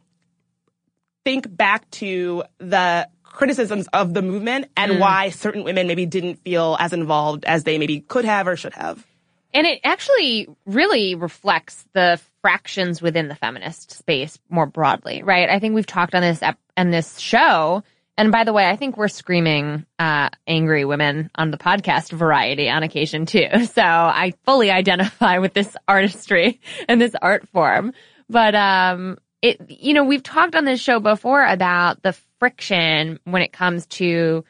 think 1.24 1.54
back 1.54 1.90
to 1.90 2.44
the 2.58 3.08
criticisms 3.22 3.88
of 3.92 4.14
the 4.14 4.22
movement 4.22 4.70
and 4.76 4.92
mm. 4.92 5.00
why 5.00 5.30
certain 5.30 5.64
women 5.64 5.86
maybe 5.86 6.06
didn't 6.06 6.36
feel 6.36 6.76
as 6.78 6.92
involved 6.92 7.44
as 7.44 7.64
they 7.64 7.78
maybe 7.78 8.00
could 8.00 8.24
have 8.24 8.46
or 8.46 8.56
should 8.56 8.74
have. 8.74 9.04
And 9.52 9.66
it 9.66 9.80
actually 9.84 10.48
really 10.66 11.14
reflects 11.14 11.84
the 11.92 12.20
fractions 12.42 13.00
within 13.00 13.28
the 13.28 13.34
feminist 13.34 13.92
space 13.92 14.38
more 14.48 14.66
broadly, 14.66 15.22
right? 15.22 15.48
I 15.48 15.58
think 15.60 15.74
we've 15.74 15.86
talked 15.86 16.14
on 16.14 16.22
this 16.22 16.42
ep- 16.42 16.58
on 16.76 16.90
this 16.90 17.18
show. 17.18 17.82
And 18.16 18.30
by 18.30 18.44
the 18.44 18.52
way, 18.52 18.68
I 18.68 18.76
think 18.76 18.96
we're 18.96 19.08
screaming 19.08 19.86
uh, 19.98 20.30
angry 20.46 20.84
women 20.84 21.30
on 21.34 21.50
the 21.50 21.58
podcast 21.58 22.12
variety 22.12 22.68
on 22.68 22.82
occasion 22.82 23.26
too. 23.26 23.48
So 23.74 23.82
I 23.82 24.34
fully 24.44 24.70
identify 24.70 25.38
with 25.38 25.52
this 25.52 25.76
artistry 25.88 26.60
and 26.88 27.00
this 27.00 27.14
art 27.20 27.48
form. 27.48 27.92
But 28.28 28.54
um, 28.54 29.18
it, 29.42 29.60
you 29.68 29.94
know, 29.94 30.04
we've 30.04 30.22
talked 30.22 30.54
on 30.54 30.64
this 30.64 30.80
show 30.80 31.00
before 31.00 31.44
about 31.44 32.02
the 32.02 32.12
friction 32.38 33.18
when 33.24 33.42
it 33.42 33.52
comes 33.52 33.86
to 33.86 34.44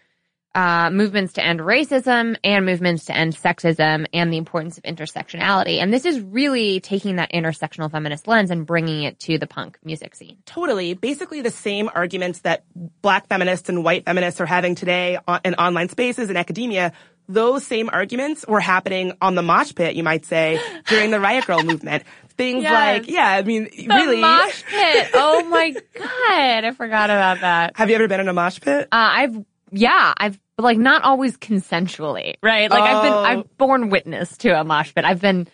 uh, 0.55 0.91
movements 0.91 1.35
to 1.35 1.45
end 1.45 1.61
racism 1.61 2.37
and 2.45 2.65
movements 2.65 3.07
to 3.07 3.17
end 3.17 3.35
sexism 3.35 4.07
and 4.13 4.33
the 4.33 4.37
importance 4.37 4.79
of 4.79 4.85
intersectionality. 4.85 5.79
And 5.79 5.93
this 5.93 6.05
is 6.05 6.21
really 6.21 6.81
taking 6.81 7.17
that 7.17 7.33
intersectional 7.33 7.91
feminist 7.91 8.29
lens 8.29 8.51
and 8.51 8.65
bringing 8.65 9.03
it 9.03 9.19
to 9.21 9.39
the 9.39 9.47
punk 9.47 9.79
music 9.85 10.15
scene. 10.15 10.39
Totally. 10.47 10.95
Basically 10.95 11.41
the 11.41 11.51
same 11.51 11.91
arguments 11.95 12.41
that 12.41 12.65
black 13.03 13.27
feminists 13.27 13.69
and 13.69 13.85
white 13.85 14.05
feminists 14.05 14.41
are 14.41 14.47
having 14.47 14.75
today 14.75 15.19
in 15.45 15.55
online 15.55 15.89
spaces 15.89 16.29
and 16.29 16.39
academia 16.39 16.93
those 17.29 17.67
same 17.67 17.89
arguments 17.91 18.45
were 18.47 18.61
happening 18.61 19.13
on 19.21 19.35
the 19.35 19.43
mosh 19.43 19.75
pit, 19.75 19.95
you 19.95 20.03
might 20.03 20.25
say, 20.27 20.61
during 20.89 21.11
the 21.11 21.21
Riot 21.21 21.47
Girl 21.47 21.63
movement. 21.63 22.05
Things 22.37 22.65
yes. 22.65 22.73
like, 22.73 23.09
yeah, 23.09 23.29
I 23.29 23.43
mean, 23.43 23.65
the 23.65 23.87
really. 23.89 24.21
mosh 24.21 24.63
pit. 24.65 25.11
Oh 25.15 25.45
my 25.45 25.71
god, 25.99 26.65
I 26.65 26.71
forgot 26.73 27.11
about 27.11 27.41
that. 27.41 27.77
Have 27.77 27.89
you 27.89 27.95
ever 27.95 28.09
been 28.09 28.21
in 28.21 28.29
a 28.29 28.33
mosh 28.33 28.61
pit? 28.61 28.89
Uh, 28.91 28.97
I've, 29.13 29.45
yeah, 29.71 30.13
I've, 30.17 30.39
like 30.59 30.79
not 30.79 31.03
always 31.03 31.37
consensually, 31.37 32.35
right? 32.43 32.71
Like 32.71 32.83
oh. 32.83 32.85
I've 32.85 33.03
been, 33.03 33.13
oh. 33.13 33.19
I've 33.19 33.59
borne 33.59 33.91
witness 33.91 34.37
to 34.39 34.59
a 34.59 34.65
mosh 34.65 34.95
pit. 34.95 35.05
I've 35.05 35.21
been 35.21 35.49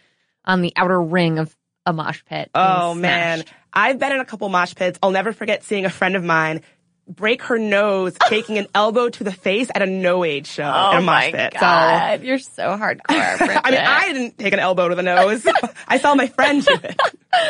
on 0.44 0.62
the 0.62 0.72
outer 0.76 1.00
ring 1.00 1.38
of 1.38 1.54
a 1.86 1.92
mosh 1.92 2.22
pit. 2.24 2.50
Oh 2.54 2.94
man. 2.94 3.44
I've 3.72 3.98
been 3.98 4.12
in 4.12 4.20
a 4.20 4.24
couple 4.24 4.48
mosh 4.48 4.74
pits. 4.74 4.98
I'll 5.02 5.12
never 5.12 5.32
forget 5.32 5.62
seeing 5.62 5.84
a 5.84 5.90
friend 5.90 6.16
of 6.16 6.24
mine 6.24 6.62
break 7.10 7.42
her 7.42 7.58
nose 7.58 8.14
taking 8.28 8.58
an 8.58 8.66
elbow 8.74 9.08
to 9.08 9.24
the 9.24 9.32
face 9.32 9.68
at 9.74 9.82
a 9.82 9.86
no 9.86 10.24
age 10.24 10.46
show 10.46 10.70
oh 10.72 10.92
in 10.92 10.98
a 10.98 11.02
mosh 11.02 11.32
pit. 11.32 11.54
God. 11.58 12.20
So 12.20 12.26
you're 12.26 12.38
so 12.38 12.62
hardcore. 12.62 13.00
I 13.08 13.70
mean, 13.70 13.80
I 13.80 14.12
didn't 14.12 14.38
take 14.38 14.52
an 14.52 14.58
elbow 14.58 14.88
to 14.88 14.94
the 14.94 15.02
nose. 15.02 15.46
I 15.88 15.98
saw 15.98 16.14
my 16.14 16.28
friend 16.28 16.64
do 16.64 16.74
it, 16.82 17.00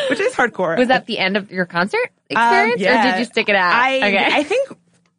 which 0.09 0.21
is 0.21 0.33
hardcore. 0.35 0.79
Was 0.79 0.89
that 0.89 1.07
the 1.07 1.19
end 1.19 1.37
of 1.37 1.51
your 1.51 1.67
concert 1.67 2.11
experience, 2.29 2.81
um, 2.81 2.83
yeah. 2.83 3.01
or 3.01 3.13
did 3.13 3.19
you 3.21 3.25
stick 3.27 3.49
it 3.49 3.57
out? 3.57 3.73
I 3.73 3.97
okay. 3.97 4.29
I 4.33 4.43
think 4.45 4.71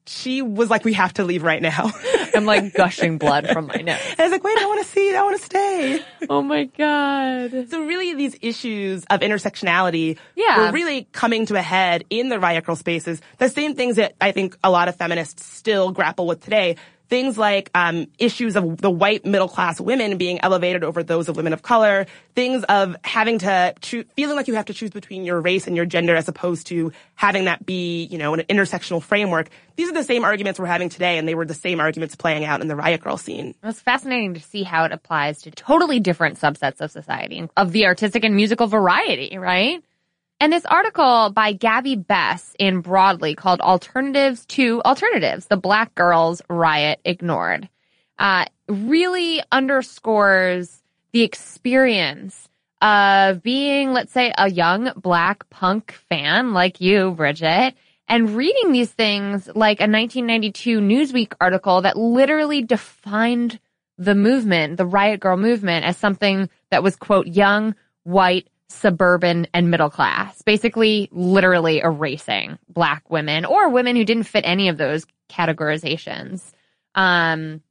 she 0.06 0.42
was 0.42 0.70
like, 0.70 0.84
we 0.84 0.94
have 0.94 1.14
to 1.14 1.24
leave 1.24 1.44
right 1.44 1.62
now. 1.62 1.92
I'm 2.36 2.46
like 2.46 2.74
gushing 2.74 3.18
blood 3.18 3.48
from 3.50 3.68
my 3.68 3.76
nose. 3.76 4.00
I 4.18 4.24
was 4.24 4.32
like, 4.32 4.44
wait, 4.44 4.58
I 4.58 4.66
want 4.66 4.86
to 4.86 4.88
see, 4.92 5.16
I 5.16 5.24
want 5.24 5.40
to 5.40 5.46
stay. 5.46 6.04
Oh 6.30 6.42
my 6.42 6.66
God. 6.66 7.70
So 7.70 7.84
really 7.84 8.14
these 8.14 8.38
issues 8.42 9.04
of 9.06 9.22
intersectionality 9.22 10.18
yeah. 10.36 10.60
were 10.68 10.72
really 10.72 11.08
coming 11.12 11.46
to 11.48 11.56
a 11.56 11.62
head 11.62 12.06
in 12.10 12.30
the 12.30 12.40
riot 12.40 12.64
girl 12.64 12.76
spaces. 12.76 13.22
The 13.38 13.50
same 13.50 13.76
things 13.76 13.96
that 13.96 14.14
I 14.22 14.32
think 14.32 14.56
a 14.64 14.70
lot 14.70 14.88
of 14.88 14.96
feminists 14.96 15.44
still 15.44 15.92
grapple 15.92 16.28
with 16.28 16.44
today 16.44 16.78
things 17.12 17.38
like 17.38 17.70
um, 17.76 18.08
issues 18.18 18.56
of 18.56 18.78
the 18.78 18.90
white 18.90 19.26
middle 19.26 19.50
class 19.50 19.82
women 19.82 20.18
being 20.18 20.40
elevated 20.42 20.82
over 20.82 21.04
those 21.04 21.28
of 21.28 21.36
women 21.36 21.52
of 21.52 21.62
color, 21.62 22.08
things 22.36 22.64
of 22.70 22.96
having 23.04 23.38
to 23.40 23.74
feeling 24.16 24.38
like 24.38 24.48
you 24.48 24.56
have 24.56 24.66
to 24.66 24.74
choose 24.74 24.92
between 24.92 25.26
your 25.26 25.42
race 25.42 25.68
and 25.68 25.76
your 25.76 25.86
gender 25.86 26.16
as 26.16 26.30
opposed 26.30 26.68
to 26.68 26.94
having 27.16 27.46
that 27.46 27.66
be, 27.66 28.06
you 28.06 28.18
know, 28.18 28.34
an 28.34 28.40
intersectional 28.50 29.04
framework. 29.04 29.50
These 29.76 29.90
are 29.90 29.94
the 29.94 30.06
same 30.06 30.24
arguments 30.24 30.58
we're 30.58 30.68
having 30.68 30.88
today, 30.88 31.18
and 31.18 31.28
they 31.28 31.36
were 31.36 31.46
the 31.46 31.54
same 31.54 31.82
arguments 31.82 32.16
playing 32.16 32.46
out 32.46 32.62
in 32.62 32.70
the 32.70 32.78
riot 32.78 33.02
girl 33.02 33.18
scene. 33.18 33.56
It's 33.62 33.82
fascinating 33.82 34.34
to 34.36 34.40
see 34.40 34.64
how 34.64 34.86
it 34.86 34.94
applies 34.94 35.42
to 35.42 35.52
totally 35.52 36.00
different 36.00 36.40
subsets 36.40 36.80
of 36.80 36.92
society, 36.92 37.50
of 37.58 37.74
the 37.74 37.88
artistic 37.88 38.24
and 38.24 38.38
musical 38.38 38.68
variety, 38.68 39.38
right? 39.38 39.84
And 40.42 40.52
this 40.52 40.66
article 40.66 41.30
by 41.30 41.54
Gabby 41.54 41.96
Bess 41.96 42.56
in 42.58 42.82
Broadly 42.82 43.36
called 43.36 43.62
Alternatives 43.62 44.44
to 44.48 44.82
Alternatives, 44.84 45.46
the 45.46 45.56
Black 45.56 45.94
Girls 45.94 46.42
Riot 46.50 47.00
Ignored, 47.06 47.70
uh, 48.18 48.46
really 48.68 49.44
underscores 49.52 50.82
the 51.12 51.22
experience 51.22 52.50
of 52.82 53.44
being, 53.44 53.94
let's 53.94 54.12
say, 54.12 54.34
a 54.36 54.50
young 54.50 54.92
black 54.96 55.48
punk 55.52 55.92
fan 56.10 56.54
like 56.54 56.82
you, 56.82 57.12
Bridget, 57.12 57.76
and 58.08 58.36
reading 58.36 58.72
these 58.72 58.90
things 58.90 59.46
like 59.50 59.80
a 59.80 59.86
1992 59.86 60.80
Newsweek 60.80 61.34
article 61.40 61.82
that 61.82 61.98
literally 61.98 62.64
defined 62.64 63.60
the 64.00 64.16
movement, 64.16 64.78
the 64.78 64.88
Riot 64.88 65.20
Girl 65.20 65.38
movement, 65.38 65.86
as 65.86 65.98
something 65.98 66.50
that 66.72 66.82
was, 66.82 66.96
quote, 66.96 67.28
young, 67.28 67.76
white, 68.02 68.48
suburban 68.72 69.48
and 69.54 69.70
middle 69.70 69.90
class, 69.90 70.42
basically 70.42 71.10
literally 71.12 71.80
erasing 71.80 72.58
black 72.70 73.10
women 73.10 73.46
or 73.46 73.70
women 73.70 73.96
who 73.96 74.06
didn't 74.06 74.24
fit 74.24 74.44
any 74.46 74.70
of 74.70 74.78
those 74.78 75.06
categorizations. 75.30 76.52
Um, 76.96 77.62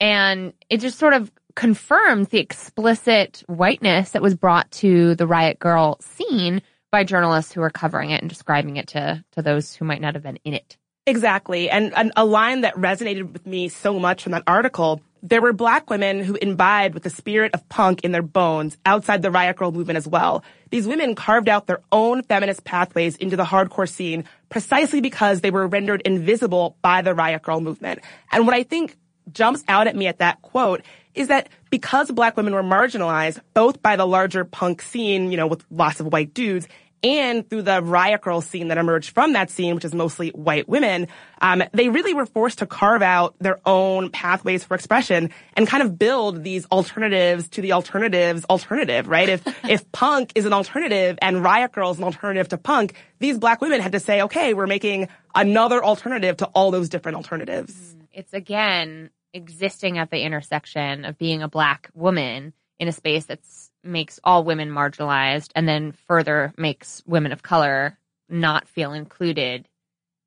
and 0.00 0.52
it 0.70 0.78
just 0.80 0.98
sort 0.98 1.14
of 1.14 1.30
confirms 1.54 2.28
the 2.28 2.38
explicit 2.38 3.42
whiteness 3.48 4.10
that 4.10 4.22
was 4.22 4.34
brought 4.34 4.70
to 4.70 5.14
the 5.16 5.26
riot 5.26 5.58
girl 5.58 5.98
scene 6.00 6.62
by 6.90 7.04
journalists 7.04 7.52
who 7.52 7.60
were 7.60 7.70
covering 7.70 8.10
it 8.10 8.20
and 8.20 8.30
describing 8.30 8.76
it 8.76 8.88
to, 8.88 9.24
to 9.32 9.42
those 9.42 9.74
who 9.74 9.84
might 9.84 10.00
not 10.00 10.14
have 10.14 10.22
been 10.22 10.38
in 10.44 10.54
it. 10.54 10.76
Exactly. 11.06 11.68
And, 11.70 11.94
and 11.96 12.12
a 12.16 12.24
line 12.24 12.60
that 12.60 12.74
resonated 12.74 13.32
with 13.32 13.46
me 13.46 13.68
so 13.68 13.98
much 13.98 14.22
from 14.22 14.32
that 14.32 14.44
article 14.46 15.00
there 15.22 15.42
were 15.42 15.52
black 15.52 15.90
women 15.90 16.22
who 16.22 16.34
imbibed 16.36 16.94
with 16.94 17.02
the 17.02 17.10
spirit 17.10 17.52
of 17.54 17.68
punk 17.68 18.02
in 18.04 18.12
their 18.12 18.22
bones 18.22 18.76
outside 18.86 19.22
the 19.22 19.30
riot 19.30 19.56
girl 19.56 19.72
movement 19.72 19.96
as 19.96 20.06
well. 20.06 20.44
These 20.70 20.86
women 20.86 21.14
carved 21.14 21.48
out 21.48 21.66
their 21.66 21.80
own 21.90 22.22
feminist 22.22 22.64
pathways 22.64 23.16
into 23.16 23.36
the 23.36 23.44
hardcore 23.44 23.88
scene 23.88 24.24
precisely 24.48 25.00
because 25.00 25.40
they 25.40 25.50
were 25.50 25.66
rendered 25.66 26.02
invisible 26.02 26.76
by 26.82 27.02
the 27.02 27.14
riot 27.14 27.42
girl 27.42 27.60
movement. 27.60 28.00
And 28.32 28.46
what 28.46 28.54
I 28.54 28.62
think 28.62 28.96
jumps 29.32 29.64
out 29.68 29.86
at 29.86 29.96
me 29.96 30.06
at 30.06 30.18
that 30.18 30.40
quote 30.42 30.82
is 31.14 31.28
that 31.28 31.48
because 31.70 32.10
black 32.10 32.36
women 32.36 32.54
were 32.54 32.62
marginalized 32.62 33.40
both 33.54 33.82
by 33.82 33.96
the 33.96 34.06
larger 34.06 34.44
punk 34.44 34.80
scene, 34.82 35.30
you 35.30 35.36
know, 35.36 35.46
with 35.46 35.64
lots 35.70 36.00
of 36.00 36.06
white 36.06 36.32
dudes 36.32 36.68
and 37.02 37.48
through 37.48 37.62
the 37.62 37.82
riot 37.82 38.22
girl 38.22 38.40
scene 38.40 38.68
that 38.68 38.78
emerged 38.78 39.10
from 39.10 39.32
that 39.34 39.50
scene, 39.50 39.74
which 39.74 39.84
is 39.84 39.94
mostly 39.94 40.30
white 40.30 40.68
women, 40.68 41.08
um, 41.40 41.62
they 41.72 41.88
really 41.88 42.14
were 42.14 42.26
forced 42.26 42.58
to 42.58 42.66
carve 42.66 43.02
out 43.02 43.34
their 43.38 43.58
own 43.64 44.10
pathways 44.10 44.64
for 44.64 44.74
expression 44.74 45.30
and 45.54 45.66
kind 45.66 45.82
of 45.82 45.98
build 45.98 46.42
these 46.42 46.66
alternatives 46.66 47.48
to 47.50 47.62
the 47.62 47.72
alternatives 47.72 48.44
alternative, 48.46 49.08
right? 49.08 49.28
If 49.28 49.42
if 49.68 49.90
punk 49.92 50.32
is 50.34 50.44
an 50.44 50.52
alternative 50.52 51.18
and 51.22 51.42
riot 51.42 51.72
girl 51.72 51.90
is 51.90 51.98
an 51.98 52.04
alternative 52.04 52.48
to 52.48 52.58
punk, 52.58 52.94
these 53.18 53.38
black 53.38 53.60
women 53.60 53.80
had 53.80 53.92
to 53.92 54.00
say, 54.00 54.22
okay, 54.22 54.54
we're 54.54 54.66
making 54.66 55.08
another 55.34 55.84
alternative 55.84 56.38
to 56.38 56.46
all 56.46 56.70
those 56.70 56.88
different 56.88 57.16
alternatives. 57.16 57.74
Mm, 57.74 58.06
it's 58.12 58.32
again 58.32 59.10
existing 59.32 59.98
at 59.98 60.10
the 60.10 60.20
intersection 60.20 61.04
of 61.04 61.18
being 61.18 61.42
a 61.42 61.48
black 61.48 61.90
woman 61.94 62.52
in 62.78 62.88
a 62.88 62.92
space 62.92 63.26
that's 63.26 63.70
makes 63.82 64.20
all 64.24 64.44
women 64.44 64.70
marginalized 64.70 65.50
and 65.54 65.68
then 65.68 65.92
further 65.92 66.52
makes 66.56 67.02
women 67.06 67.32
of 67.32 67.42
color 67.42 67.98
not 68.28 68.68
feel 68.68 68.92
included 68.92 69.68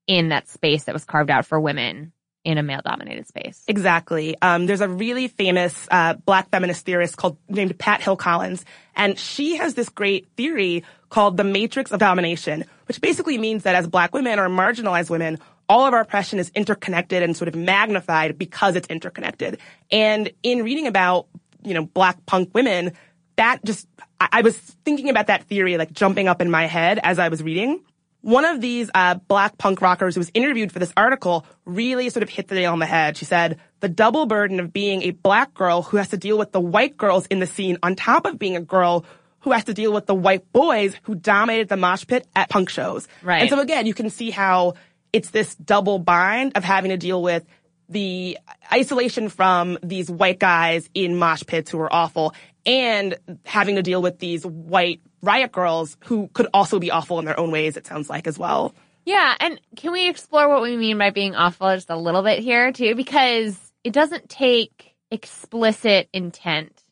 in 0.08 0.30
that 0.30 0.48
space 0.50 0.86
that 0.86 0.94
was 0.94 1.06
carved 1.06 1.30
out 1.30 1.46
for 1.46 1.60
women 1.60 2.12
in 2.44 2.58
a 2.58 2.64
male 2.64 2.82
dominated 2.84 3.28
space. 3.28 3.64
Exactly. 3.68 4.36
Um, 4.42 4.66
there's 4.66 4.82
a 4.82 4.90
really 4.90 5.28
famous 5.28 5.88
uh, 5.92 6.16
black 6.16 6.50
feminist 6.50 6.86
theorist 6.86 7.16
called 7.16 7.38
named 7.48 7.78
Pat 7.78 8.02
Hill 8.02 8.16
Collins, 8.16 8.66
and 8.96 9.18
she 9.18 9.58
has 9.58 9.76
this 9.76 9.90
great 9.90 10.28
theory 10.36 10.84
called 11.10 11.38
the 11.38 11.44
matrix 11.44 11.92
of 11.92 12.00
domination, 12.00 12.66
which 12.88 13.00
basically 13.00 13.38
means 13.38 13.64
that 13.64 13.76
as 13.76 13.88
black 13.88 14.14
women 14.14 14.40
or 14.40 14.50
marginalized 14.50 15.10
women, 15.10 15.38
all 15.70 15.86
of 15.86 15.94
our 15.94 16.02
oppression 16.02 16.40
is 16.40 16.52
interconnected 16.56 17.22
and 17.22 17.38
sort 17.38 17.48
of 17.48 17.56
magnified 17.56 18.38
because 18.38 18.76
it's 18.76 18.88
interconnected. 18.88 19.60
And 19.92 20.32
in 20.42 20.64
reading 20.64 20.88
about, 20.88 21.28
you 21.64 21.74
know, 21.74 21.86
black 21.86 22.26
punk 22.26 22.50
women, 22.54 22.94
that 23.36 23.64
just, 23.64 23.88
I, 24.20 24.30
I 24.32 24.42
was 24.42 24.58
thinking 24.58 25.10
about 25.10 25.28
that 25.28 25.46
theory 25.46 25.78
like 25.78 25.92
jumping 25.92 26.28
up 26.28 26.42
in 26.42 26.52
my 26.52 26.66
head 26.66 27.00
as 27.04 27.20
I 27.20 27.30
was 27.30 27.42
reading 27.42 27.82
one 28.22 28.46
of 28.46 28.62
these 28.62 28.90
uh, 28.94 29.16
black 29.16 29.58
punk 29.58 29.82
rockers 29.82 30.16
who 30.16 30.20
was 30.20 30.32
interviewed 30.34 30.72
for 30.72 30.80
this 30.80 30.94
article 30.96 31.46
really 31.66 32.10
sort 32.10 32.24
of 32.24 32.30
hit 32.30 32.48
the 32.48 32.56
nail 32.56 32.72
on 32.72 32.80
the 32.80 32.86
head. 32.86 33.18
She 33.18 33.26
said, 33.26 33.60
the 33.80 33.90
double 33.90 34.28
burden 34.28 34.60
of 34.60 34.72
being 34.72 35.02
a 35.04 35.12
black 35.12 35.54
girl 35.54 35.82
who 35.82 35.98
has 35.98 36.10
to 36.10 36.18
deal 36.18 36.38
with 36.38 36.52
the 36.52 36.62
white 36.62 36.98
girls 36.98 37.26
in 37.28 37.40
the 37.40 37.48
scene 37.48 37.78
on 37.82 37.96
top 37.96 38.26
of 38.26 38.38
being 38.38 38.56
a 38.56 38.62
girl 38.62 39.06
who 39.40 39.52
has 39.52 39.64
to 39.64 39.74
deal 39.74 39.92
with 39.92 40.06
the 40.06 40.14
white 40.14 40.52
boys 40.54 40.96
who 41.04 41.16
dominated 41.16 41.68
the 41.68 41.78
mosh 41.78 42.06
pit 42.06 42.28
at 42.36 42.48
punk 42.50 42.70
shows. 42.70 43.08
Right. 43.24 43.42
And 43.42 43.50
so 43.50 43.60
again, 43.60 43.88
you 43.88 43.96
can 43.96 44.12
see 44.12 44.30
how 44.30 44.76
it's 45.12 45.32
this 45.32 45.56
double 45.56 45.98
bind 45.98 46.56
of 46.56 46.64
having 46.64 46.92
to 46.92 46.98
deal 46.98 47.22
with 47.24 47.44
the 47.90 48.38
isolation 48.72 49.30
from 49.30 49.80
these 49.84 50.10
white 50.10 50.40
guys 50.40 50.90
in 50.94 51.18
mosh 51.18 51.44
pits 51.46 51.72
who 51.72 51.80
are 51.80 51.92
awful 51.92 52.34
and 52.66 53.16
having 53.46 53.76
to 53.76 53.84
deal 53.84 54.02
with 54.02 54.20
these 54.20 54.46
white 54.46 55.02
riot 55.22 55.52
girls 55.52 55.98
who 56.06 56.30
could 56.34 56.48
also 56.54 56.80
be 56.80 56.92
awful 56.92 57.20
in 57.20 57.26
their 57.26 57.40
own 57.40 57.52
ways, 57.52 57.78
it 57.78 57.86
sounds 57.86 58.10
like 58.10 58.28
as 58.28 58.38
well. 58.38 58.74
Yeah, 59.06 59.36
and 59.40 59.60
can 59.76 59.92
we 59.92 60.08
explore 60.08 60.48
what 60.48 60.62
we 60.62 60.78
mean 60.78 60.98
by 60.98 61.10
being 61.10 61.36
awful 61.36 61.74
just 61.74 61.90
a 61.90 61.98
little 61.98 62.22
bit 62.22 62.40
here 62.40 62.72
too? 62.72 62.96
Because 62.96 63.60
it 63.84 63.94
doesn't 63.94 64.30
take 64.30 64.96
explicit 65.10 66.08
intent 66.14 66.84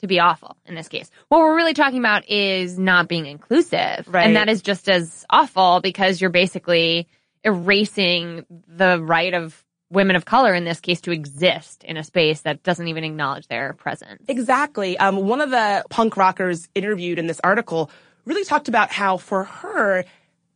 to 0.00 0.08
be 0.08 0.18
awful 0.18 0.56
in 0.66 0.74
this 0.74 0.88
case. 0.88 1.10
What 1.28 1.38
we're 1.38 1.54
really 1.54 1.74
talking 1.74 2.00
about 2.00 2.28
is 2.28 2.78
not 2.78 3.08
being 3.08 3.26
inclusive. 3.26 4.06
Right. 4.08 4.26
And 4.26 4.36
that 4.36 4.48
is 4.48 4.60
just 4.60 4.88
as 4.88 5.24
awful 5.30 5.80
because 5.80 6.20
you're 6.20 6.30
basically 6.30 7.06
erasing 7.44 8.44
the 8.66 9.00
right 9.00 9.32
of 9.32 9.64
women 9.92 10.16
of 10.16 10.24
color 10.24 10.54
in 10.54 10.64
this 10.64 10.80
case 10.80 11.00
to 11.02 11.12
exist 11.12 11.84
in 11.84 11.96
a 11.96 12.02
space 12.02 12.40
that 12.40 12.62
doesn't 12.62 12.88
even 12.88 13.04
acknowledge 13.04 13.46
their 13.48 13.74
presence. 13.74 14.22
Exactly. 14.26 14.98
Um, 14.98 15.16
one 15.16 15.40
of 15.40 15.50
the 15.50 15.84
punk 15.90 16.16
rockers 16.16 16.68
interviewed 16.74 17.18
in 17.18 17.26
this 17.26 17.40
article 17.44 17.90
really 18.24 18.44
talked 18.44 18.68
about 18.68 18.90
how 18.90 19.18
for 19.18 19.44
her, 19.44 20.04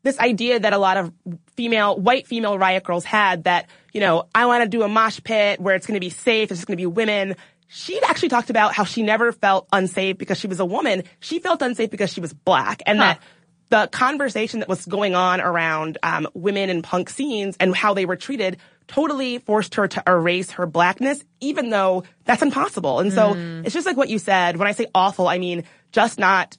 this 0.02 0.18
idea 0.18 0.60
that 0.60 0.72
a 0.72 0.78
lot 0.78 0.96
of 0.96 1.12
female, 1.54 1.98
white 1.98 2.26
female 2.26 2.58
riot 2.58 2.84
girls 2.84 3.04
had 3.04 3.44
that, 3.44 3.68
you 3.92 4.00
know, 4.00 4.26
I 4.34 4.46
want 4.46 4.62
to 4.64 4.68
do 4.68 4.82
a 4.82 4.88
mosh 4.88 5.20
pit 5.22 5.60
where 5.60 5.74
it's 5.74 5.86
going 5.86 5.96
to 5.96 6.00
be 6.00 6.10
safe, 6.10 6.50
it's 6.50 6.60
just 6.60 6.66
going 6.66 6.76
to 6.76 6.80
be 6.80 6.86
women. 6.86 7.36
She 7.68 8.00
actually 8.02 8.28
talked 8.28 8.48
about 8.48 8.74
how 8.74 8.84
she 8.84 9.02
never 9.02 9.32
felt 9.32 9.66
unsafe 9.72 10.16
because 10.16 10.38
she 10.38 10.46
was 10.46 10.60
a 10.60 10.64
woman. 10.64 11.02
She 11.20 11.40
felt 11.40 11.60
unsafe 11.60 11.90
because 11.90 12.12
she 12.12 12.20
was 12.20 12.32
black 12.32 12.82
and 12.86 12.98
Huh. 12.98 13.04
that 13.04 13.20
the 13.68 13.88
conversation 13.88 14.60
that 14.60 14.68
was 14.68 14.86
going 14.86 15.14
on 15.14 15.40
around 15.40 15.98
um, 16.02 16.28
women 16.34 16.70
in 16.70 16.82
punk 16.82 17.10
scenes 17.10 17.56
and 17.58 17.74
how 17.74 17.94
they 17.94 18.06
were 18.06 18.16
treated 18.16 18.58
totally 18.88 19.38
forced 19.38 19.74
her 19.76 19.88
to 19.88 20.02
erase 20.06 20.52
her 20.52 20.66
blackness, 20.66 21.24
even 21.40 21.70
though 21.70 22.04
that's 22.24 22.42
impossible. 22.42 23.00
And 23.00 23.12
so 23.12 23.34
it's 23.64 23.74
just 23.74 23.86
like 23.86 23.96
what 23.96 24.08
you 24.08 24.18
said. 24.18 24.56
When 24.56 24.68
I 24.68 24.72
say 24.72 24.86
awful, 24.94 25.28
I 25.28 25.38
mean 25.38 25.64
just 25.92 26.18
not 26.18 26.56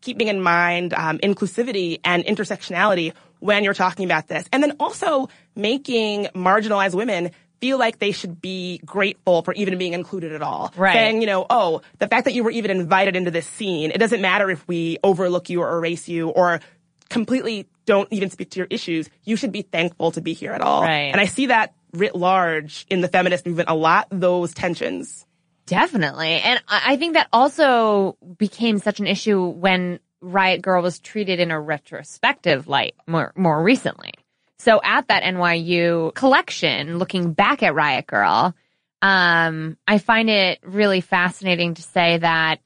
keeping 0.00 0.28
in 0.28 0.40
mind 0.40 0.94
um, 0.94 1.18
inclusivity 1.18 2.00
and 2.04 2.24
intersectionality 2.24 3.12
when 3.40 3.64
you're 3.64 3.74
talking 3.74 4.04
about 4.04 4.28
this. 4.28 4.46
And 4.52 4.62
then 4.62 4.76
also 4.78 5.28
making 5.54 6.26
marginalized 6.34 6.94
women 6.94 7.30
feel 7.60 7.78
like 7.78 7.98
they 7.98 8.12
should 8.12 8.40
be 8.40 8.78
grateful 8.84 9.42
for 9.42 9.54
even 9.54 9.78
being 9.78 9.94
included 9.94 10.32
at 10.32 10.42
all. 10.42 10.72
Right. 10.76 10.92
Saying, 10.92 11.20
you 11.20 11.26
know, 11.26 11.46
oh, 11.48 11.80
the 11.98 12.06
fact 12.06 12.26
that 12.26 12.34
you 12.34 12.44
were 12.44 12.50
even 12.50 12.70
invited 12.70 13.16
into 13.16 13.30
this 13.30 13.46
scene, 13.46 13.90
it 13.90 13.98
doesn't 13.98 14.20
matter 14.20 14.50
if 14.50 14.66
we 14.68 14.98
overlook 15.02 15.48
you 15.48 15.62
or 15.62 15.78
erase 15.78 16.08
you 16.08 16.28
or 16.28 16.60
completely 17.08 17.68
don't 17.84 18.08
even 18.12 18.30
speak 18.30 18.50
to 18.50 18.58
your 18.58 18.66
issues. 18.70 19.08
You 19.24 19.36
should 19.36 19.52
be 19.52 19.62
thankful 19.62 20.12
to 20.12 20.20
be 20.20 20.32
here 20.32 20.52
at 20.52 20.60
all. 20.60 20.82
Right. 20.82 21.12
And 21.12 21.20
I 21.20 21.26
see 21.26 21.46
that 21.46 21.74
writ 21.92 22.14
large 22.14 22.86
in 22.90 23.00
the 23.00 23.08
feminist 23.08 23.46
movement 23.46 23.68
a 23.68 23.74
lot, 23.74 24.08
those 24.10 24.52
tensions. 24.52 25.24
Definitely. 25.66 26.40
And 26.40 26.62
I 26.68 26.96
think 26.96 27.14
that 27.14 27.28
also 27.32 28.16
became 28.38 28.78
such 28.78 29.00
an 29.00 29.06
issue 29.06 29.46
when 29.46 29.98
Riot 30.20 30.62
Girl 30.62 30.82
was 30.82 31.00
treated 31.00 31.40
in 31.40 31.50
a 31.50 31.60
retrospective 31.60 32.68
light 32.68 32.94
more, 33.06 33.32
more 33.36 33.62
recently. 33.62 34.12
So 34.58 34.80
at 34.82 35.08
that 35.08 35.22
NYU 35.22 36.14
collection, 36.14 36.98
looking 36.98 37.32
back 37.32 37.62
at 37.62 37.74
Riot 37.74 38.06
Girl, 38.06 38.54
um, 39.02 39.76
I 39.86 39.98
find 39.98 40.30
it 40.30 40.60
really 40.62 41.00
fascinating 41.00 41.74
to 41.74 41.82
say 41.82 42.18
that, 42.18 42.60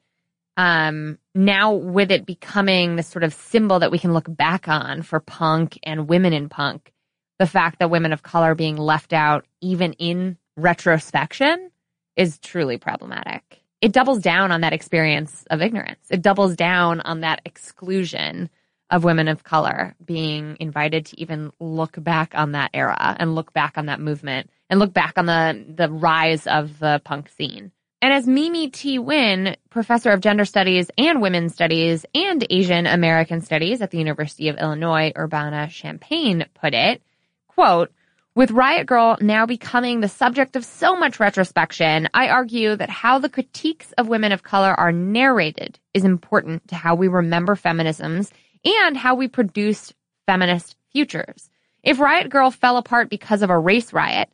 um, 0.60 1.18
now 1.34 1.72
with 1.72 2.10
it 2.10 2.26
becoming 2.26 2.96
this 2.96 3.08
sort 3.08 3.24
of 3.24 3.32
symbol 3.32 3.78
that 3.78 3.90
we 3.90 3.98
can 3.98 4.12
look 4.12 4.26
back 4.28 4.68
on 4.68 5.00
for 5.00 5.18
punk 5.18 5.78
and 5.82 6.06
women 6.06 6.34
in 6.34 6.50
punk, 6.50 6.92
the 7.38 7.46
fact 7.46 7.78
that 7.78 7.88
women 7.88 8.12
of 8.12 8.22
color 8.22 8.54
being 8.54 8.76
left 8.76 9.14
out 9.14 9.46
even 9.62 9.94
in 9.94 10.36
retrospection 10.58 11.70
is 12.14 12.38
truly 12.40 12.76
problematic. 12.76 13.62
It 13.80 13.92
doubles 13.92 14.18
down 14.18 14.52
on 14.52 14.60
that 14.60 14.74
experience 14.74 15.46
of 15.50 15.62
ignorance. 15.62 16.06
It 16.10 16.20
doubles 16.20 16.56
down 16.56 17.00
on 17.00 17.20
that 17.20 17.40
exclusion 17.46 18.50
of 18.90 19.02
women 19.02 19.28
of 19.28 19.44
color 19.44 19.94
being 20.04 20.58
invited 20.60 21.06
to 21.06 21.18
even 21.18 21.52
look 21.58 21.94
back 22.04 22.32
on 22.34 22.52
that 22.52 22.72
era 22.74 23.16
and 23.18 23.34
look 23.34 23.54
back 23.54 23.78
on 23.78 23.86
that 23.86 24.00
movement 24.00 24.50
and 24.68 24.78
look 24.78 24.92
back 24.92 25.14
on 25.16 25.24
the, 25.24 25.64
the 25.74 25.90
rise 25.90 26.46
of 26.46 26.80
the 26.80 27.00
punk 27.02 27.30
scene. 27.30 27.72
And 28.02 28.14
as 28.14 28.26
Mimi 28.26 28.70
Thi 28.70 28.98
Nguyen, 28.98 29.56
professor 29.68 30.10
of 30.10 30.20
gender 30.20 30.46
studies 30.46 30.90
and 30.96 31.20
women's 31.20 31.52
studies 31.52 32.06
and 32.14 32.46
Asian 32.48 32.86
American 32.86 33.42
studies 33.42 33.82
at 33.82 33.90
the 33.90 33.98
University 33.98 34.48
of 34.48 34.56
Illinois 34.56 35.12
Urbana-Champaign 35.16 36.46
put 36.54 36.72
it, 36.72 37.02
quote, 37.48 37.92
with 38.34 38.52
Riot 38.52 38.86
Girl 38.86 39.18
now 39.20 39.44
becoming 39.44 40.00
the 40.00 40.08
subject 40.08 40.56
of 40.56 40.64
so 40.64 40.96
much 40.96 41.20
retrospection, 41.20 42.08
I 42.14 42.28
argue 42.28 42.74
that 42.74 42.88
how 42.88 43.18
the 43.18 43.28
critiques 43.28 43.92
of 43.98 44.08
women 44.08 44.32
of 44.32 44.44
color 44.44 44.72
are 44.72 44.92
narrated 44.92 45.78
is 45.92 46.04
important 46.04 46.68
to 46.68 46.76
how 46.76 46.94
we 46.94 47.08
remember 47.08 47.54
feminisms 47.54 48.30
and 48.64 48.96
how 48.96 49.14
we 49.14 49.28
produce 49.28 49.92
feminist 50.26 50.76
futures. 50.92 51.50
If 51.82 51.98
Riot 51.98 52.30
Girl 52.30 52.50
fell 52.50 52.78
apart 52.78 53.10
because 53.10 53.42
of 53.42 53.50
a 53.50 53.58
race 53.58 53.92
riot, 53.92 54.30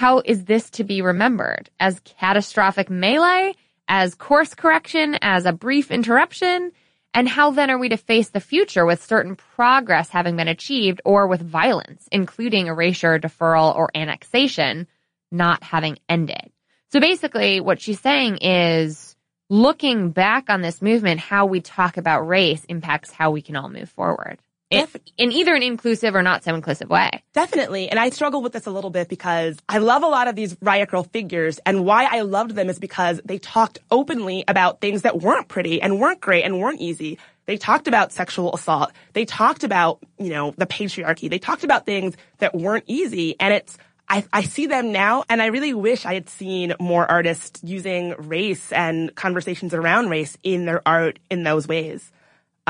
how 0.00 0.22
is 0.24 0.46
this 0.46 0.70
to 0.70 0.82
be 0.82 1.02
remembered? 1.02 1.68
As 1.78 2.00
catastrophic 2.00 2.88
melee? 2.88 3.52
As 3.86 4.14
course 4.14 4.54
correction? 4.54 5.18
As 5.20 5.44
a 5.44 5.52
brief 5.52 5.90
interruption? 5.90 6.72
And 7.12 7.28
how 7.28 7.50
then 7.50 7.68
are 7.68 7.76
we 7.76 7.90
to 7.90 7.98
face 7.98 8.30
the 8.30 8.40
future 8.40 8.86
with 8.86 9.04
certain 9.04 9.36
progress 9.36 10.08
having 10.08 10.36
been 10.36 10.48
achieved 10.48 11.02
or 11.04 11.26
with 11.26 11.42
violence, 11.42 12.08
including 12.10 12.68
erasure, 12.68 13.18
deferral, 13.18 13.76
or 13.76 13.90
annexation 13.94 14.86
not 15.30 15.62
having 15.62 15.98
ended? 16.08 16.50
So 16.92 16.98
basically 16.98 17.60
what 17.60 17.78
she's 17.78 18.00
saying 18.00 18.38
is 18.38 19.14
looking 19.50 20.12
back 20.12 20.48
on 20.48 20.62
this 20.62 20.80
movement, 20.80 21.20
how 21.20 21.44
we 21.44 21.60
talk 21.60 21.98
about 21.98 22.26
race 22.26 22.64
impacts 22.70 23.10
how 23.10 23.32
we 23.32 23.42
can 23.42 23.54
all 23.54 23.68
move 23.68 23.90
forward. 23.90 24.38
In, 24.70 24.86
in 25.18 25.32
either 25.32 25.52
an 25.54 25.64
inclusive 25.64 26.14
or 26.14 26.22
not 26.22 26.44
so 26.44 26.54
inclusive 26.54 26.88
way. 26.88 27.10
Definitely. 27.32 27.88
And 27.88 27.98
I 27.98 28.10
struggle 28.10 28.40
with 28.40 28.52
this 28.52 28.66
a 28.66 28.70
little 28.70 28.90
bit 28.90 29.08
because 29.08 29.58
I 29.68 29.78
love 29.78 30.04
a 30.04 30.06
lot 30.06 30.28
of 30.28 30.36
these 30.36 30.56
Riot 30.62 30.90
Girl 30.90 31.02
figures. 31.02 31.58
And 31.66 31.84
why 31.84 32.04
I 32.04 32.20
loved 32.20 32.52
them 32.52 32.68
is 32.70 32.78
because 32.78 33.20
they 33.24 33.38
talked 33.38 33.80
openly 33.90 34.44
about 34.46 34.80
things 34.80 35.02
that 35.02 35.18
weren't 35.20 35.48
pretty 35.48 35.82
and 35.82 35.98
weren't 35.98 36.20
great 36.20 36.44
and 36.44 36.60
weren't 36.60 36.80
easy. 36.80 37.18
They 37.46 37.56
talked 37.56 37.88
about 37.88 38.12
sexual 38.12 38.54
assault. 38.54 38.92
They 39.12 39.24
talked 39.24 39.64
about, 39.64 39.98
you 40.18 40.30
know, 40.30 40.54
the 40.56 40.66
patriarchy. 40.66 41.28
They 41.28 41.40
talked 41.40 41.64
about 41.64 41.84
things 41.84 42.16
that 42.38 42.54
weren't 42.54 42.84
easy. 42.86 43.34
And 43.40 43.52
it's, 43.52 43.76
I, 44.08 44.24
I 44.32 44.42
see 44.42 44.66
them 44.66 44.92
now 44.92 45.24
and 45.28 45.42
I 45.42 45.46
really 45.46 45.74
wish 45.74 46.06
I 46.06 46.14
had 46.14 46.28
seen 46.28 46.74
more 46.78 47.10
artists 47.10 47.60
using 47.64 48.14
race 48.18 48.70
and 48.70 49.12
conversations 49.16 49.74
around 49.74 50.10
race 50.10 50.38
in 50.44 50.64
their 50.64 50.80
art 50.86 51.18
in 51.28 51.42
those 51.42 51.66
ways. 51.66 52.12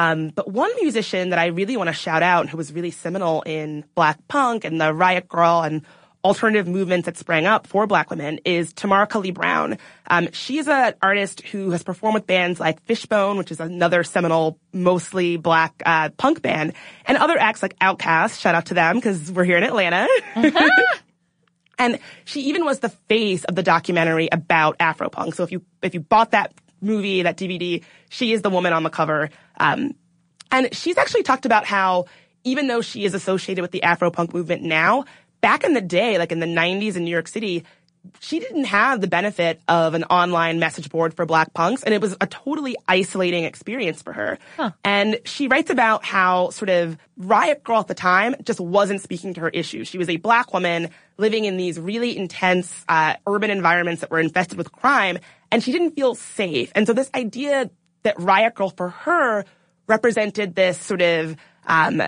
Um, 0.00 0.30
but 0.30 0.50
one 0.50 0.70
musician 0.80 1.30
that 1.30 1.38
I 1.38 1.46
really 1.46 1.76
want 1.76 1.88
to 1.88 1.92
shout 1.92 2.22
out 2.22 2.48
who 2.48 2.56
was 2.56 2.72
really 2.72 2.90
seminal 2.90 3.42
in 3.42 3.84
black 3.94 4.18
punk 4.28 4.64
and 4.64 4.80
the 4.80 4.94
riot 4.94 5.28
girl 5.28 5.60
and 5.60 5.84
alternative 6.24 6.66
movements 6.66 7.06
that 7.06 7.18
sprang 7.18 7.44
up 7.44 7.66
for 7.66 7.86
black 7.86 8.08
women 8.08 8.40
is 8.46 8.72
Tamar-kali 8.72 9.30
Brown. 9.30 9.76
Um, 10.08 10.28
she's 10.32 10.68
an 10.68 10.94
artist 11.02 11.42
who 11.42 11.70
has 11.70 11.82
performed 11.82 12.14
with 12.14 12.26
bands 12.26 12.58
like 12.58 12.82
Fishbone, 12.84 13.36
which 13.36 13.50
is 13.50 13.60
another 13.60 14.02
seminal, 14.02 14.58
mostly 14.72 15.36
black 15.36 15.82
uh, 15.84 16.08
punk 16.10 16.40
band, 16.40 16.72
and 17.04 17.18
other 17.18 17.38
acts 17.38 17.62
like 17.62 17.78
Outkast. 17.78 18.40
Shout 18.40 18.54
out 18.54 18.66
to 18.66 18.74
them 18.74 18.96
because 18.96 19.30
we're 19.30 19.44
here 19.44 19.58
in 19.58 19.64
Atlanta. 19.64 20.08
And 21.80 21.98
she 22.26 22.42
even 22.42 22.66
was 22.66 22.80
the 22.80 22.90
face 22.90 23.42
of 23.44 23.54
the 23.54 23.62
documentary 23.62 24.28
about 24.30 24.78
Afropunk. 24.78 25.34
So 25.34 25.44
if 25.44 25.50
you 25.50 25.62
if 25.82 25.94
you 25.94 26.00
bought 26.00 26.32
that 26.32 26.52
movie, 26.80 27.22
that 27.22 27.36
DVD, 27.36 27.82
she 28.08 28.32
is 28.32 28.42
the 28.42 28.50
woman 28.50 28.72
on 28.72 28.82
the 28.82 28.90
cover. 28.90 29.30
Um, 29.58 29.94
and 30.50 30.74
she's 30.74 30.98
actually 30.98 31.22
talked 31.22 31.46
about 31.46 31.64
how 31.64 32.06
even 32.44 32.66
though 32.66 32.80
she 32.80 33.04
is 33.04 33.14
associated 33.14 33.62
with 33.62 33.70
the 33.70 33.80
Afropunk 33.80 34.32
movement 34.32 34.62
now, 34.62 35.04
back 35.40 35.64
in 35.64 35.74
the 35.74 35.80
day, 35.80 36.18
like 36.18 36.32
in 36.32 36.40
the 36.40 36.46
90s 36.46 36.96
in 36.96 37.04
New 37.04 37.10
York 37.10 37.28
City, 37.28 37.64
she 38.20 38.40
didn't 38.40 38.64
have 38.64 39.00
the 39.00 39.06
benefit 39.06 39.60
of 39.68 39.92
an 39.94 40.04
online 40.04 40.58
message 40.58 40.88
board 40.88 41.12
for 41.12 41.26
black 41.26 41.52
punks 41.52 41.82
and 41.82 41.92
it 41.92 42.00
was 42.00 42.16
a 42.20 42.26
totally 42.26 42.74
isolating 42.88 43.44
experience 43.44 44.00
for 44.00 44.12
her. 44.12 44.38
Huh. 44.56 44.70
And 44.84 45.18
she 45.26 45.48
writes 45.48 45.70
about 45.70 46.04
how 46.04 46.48
sort 46.50 46.70
of 46.70 46.96
Riot 47.18 47.62
Girl 47.62 47.80
at 47.80 47.88
the 47.88 47.94
time 47.94 48.36
just 48.42 48.58
wasn't 48.58 49.02
speaking 49.02 49.34
to 49.34 49.42
her 49.42 49.50
issues. 49.50 49.88
She 49.88 49.98
was 49.98 50.08
a 50.08 50.16
black 50.16 50.54
woman 50.54 50.88
living 51.18 51.44
in 51.44 51.58
these 51.58 51.78
really 51.78 52.16
intense 52.16 52.84
uh, 52.88 53.16
urban 53.26 53.50
environments 53.50 54.00
that 54.00 54.10
were 54.10 54.20
infested 54.20 54.56
with 54.56 54.72
crime 54.72 55.18
and 55.50 55.62
she 55.62 55.72
didn't 55.72 55.92
feel 55.92 56.14
safe. 56.14 56.72
And 56.74 56.86
so 56.86 56.92
this 56.92 57.10
idea 57.14 57.70
that 58.02 58.18
Riot 58.18 58.54
Grrrl 58.54 58.76
for 58.76 58.90
her 58.90 59.44
represented 59.86 60.54
this 60.54 60.78
sort 60.78 61.02
of 61.02 61.36
um, 61.66 62.02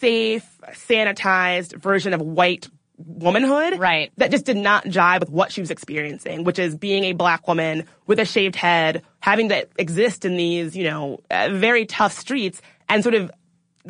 safe, 0.00 0.46
sanitized 0.72 1.80
version 1.80 2.12
of 2.12 2.20
white 2.20 2.68
womanhood. 2.98 3.78
Right. 3.78 4.12
That 4.16 4.30
just 4.30 4.44
did 4.44 4.56
not 4.56 4.84
jive 4.84 5.20
with 5.20 5.30
what 5.30 5.52
she 5.52 5.60
was 5.60 5.70
experiencing, 5.70 6.44
which 6.44 6.58
is 6.58 6.76
being 6.76 7.04
a 7.04 7.12
black 7.12 7.46
woman 7.46 7.84
with 8.06 8.18
a 8.18 8.24
shaved 8.24 8.56
head, 8.56 9.02
having 9.20 9.48
to 9.50 9.68
exist 9.78 10.24
in 10.24 10.36
these, 10.36 10.76
you 10.76 10.84
know, 10.84 11.20
uh, 11.30 11.50
very 11.52 11.86
tough 11.86 12.12
streets 12.12 12.60
and 12.88 13.02
sort 13.02 13.14
of 13.14 13.30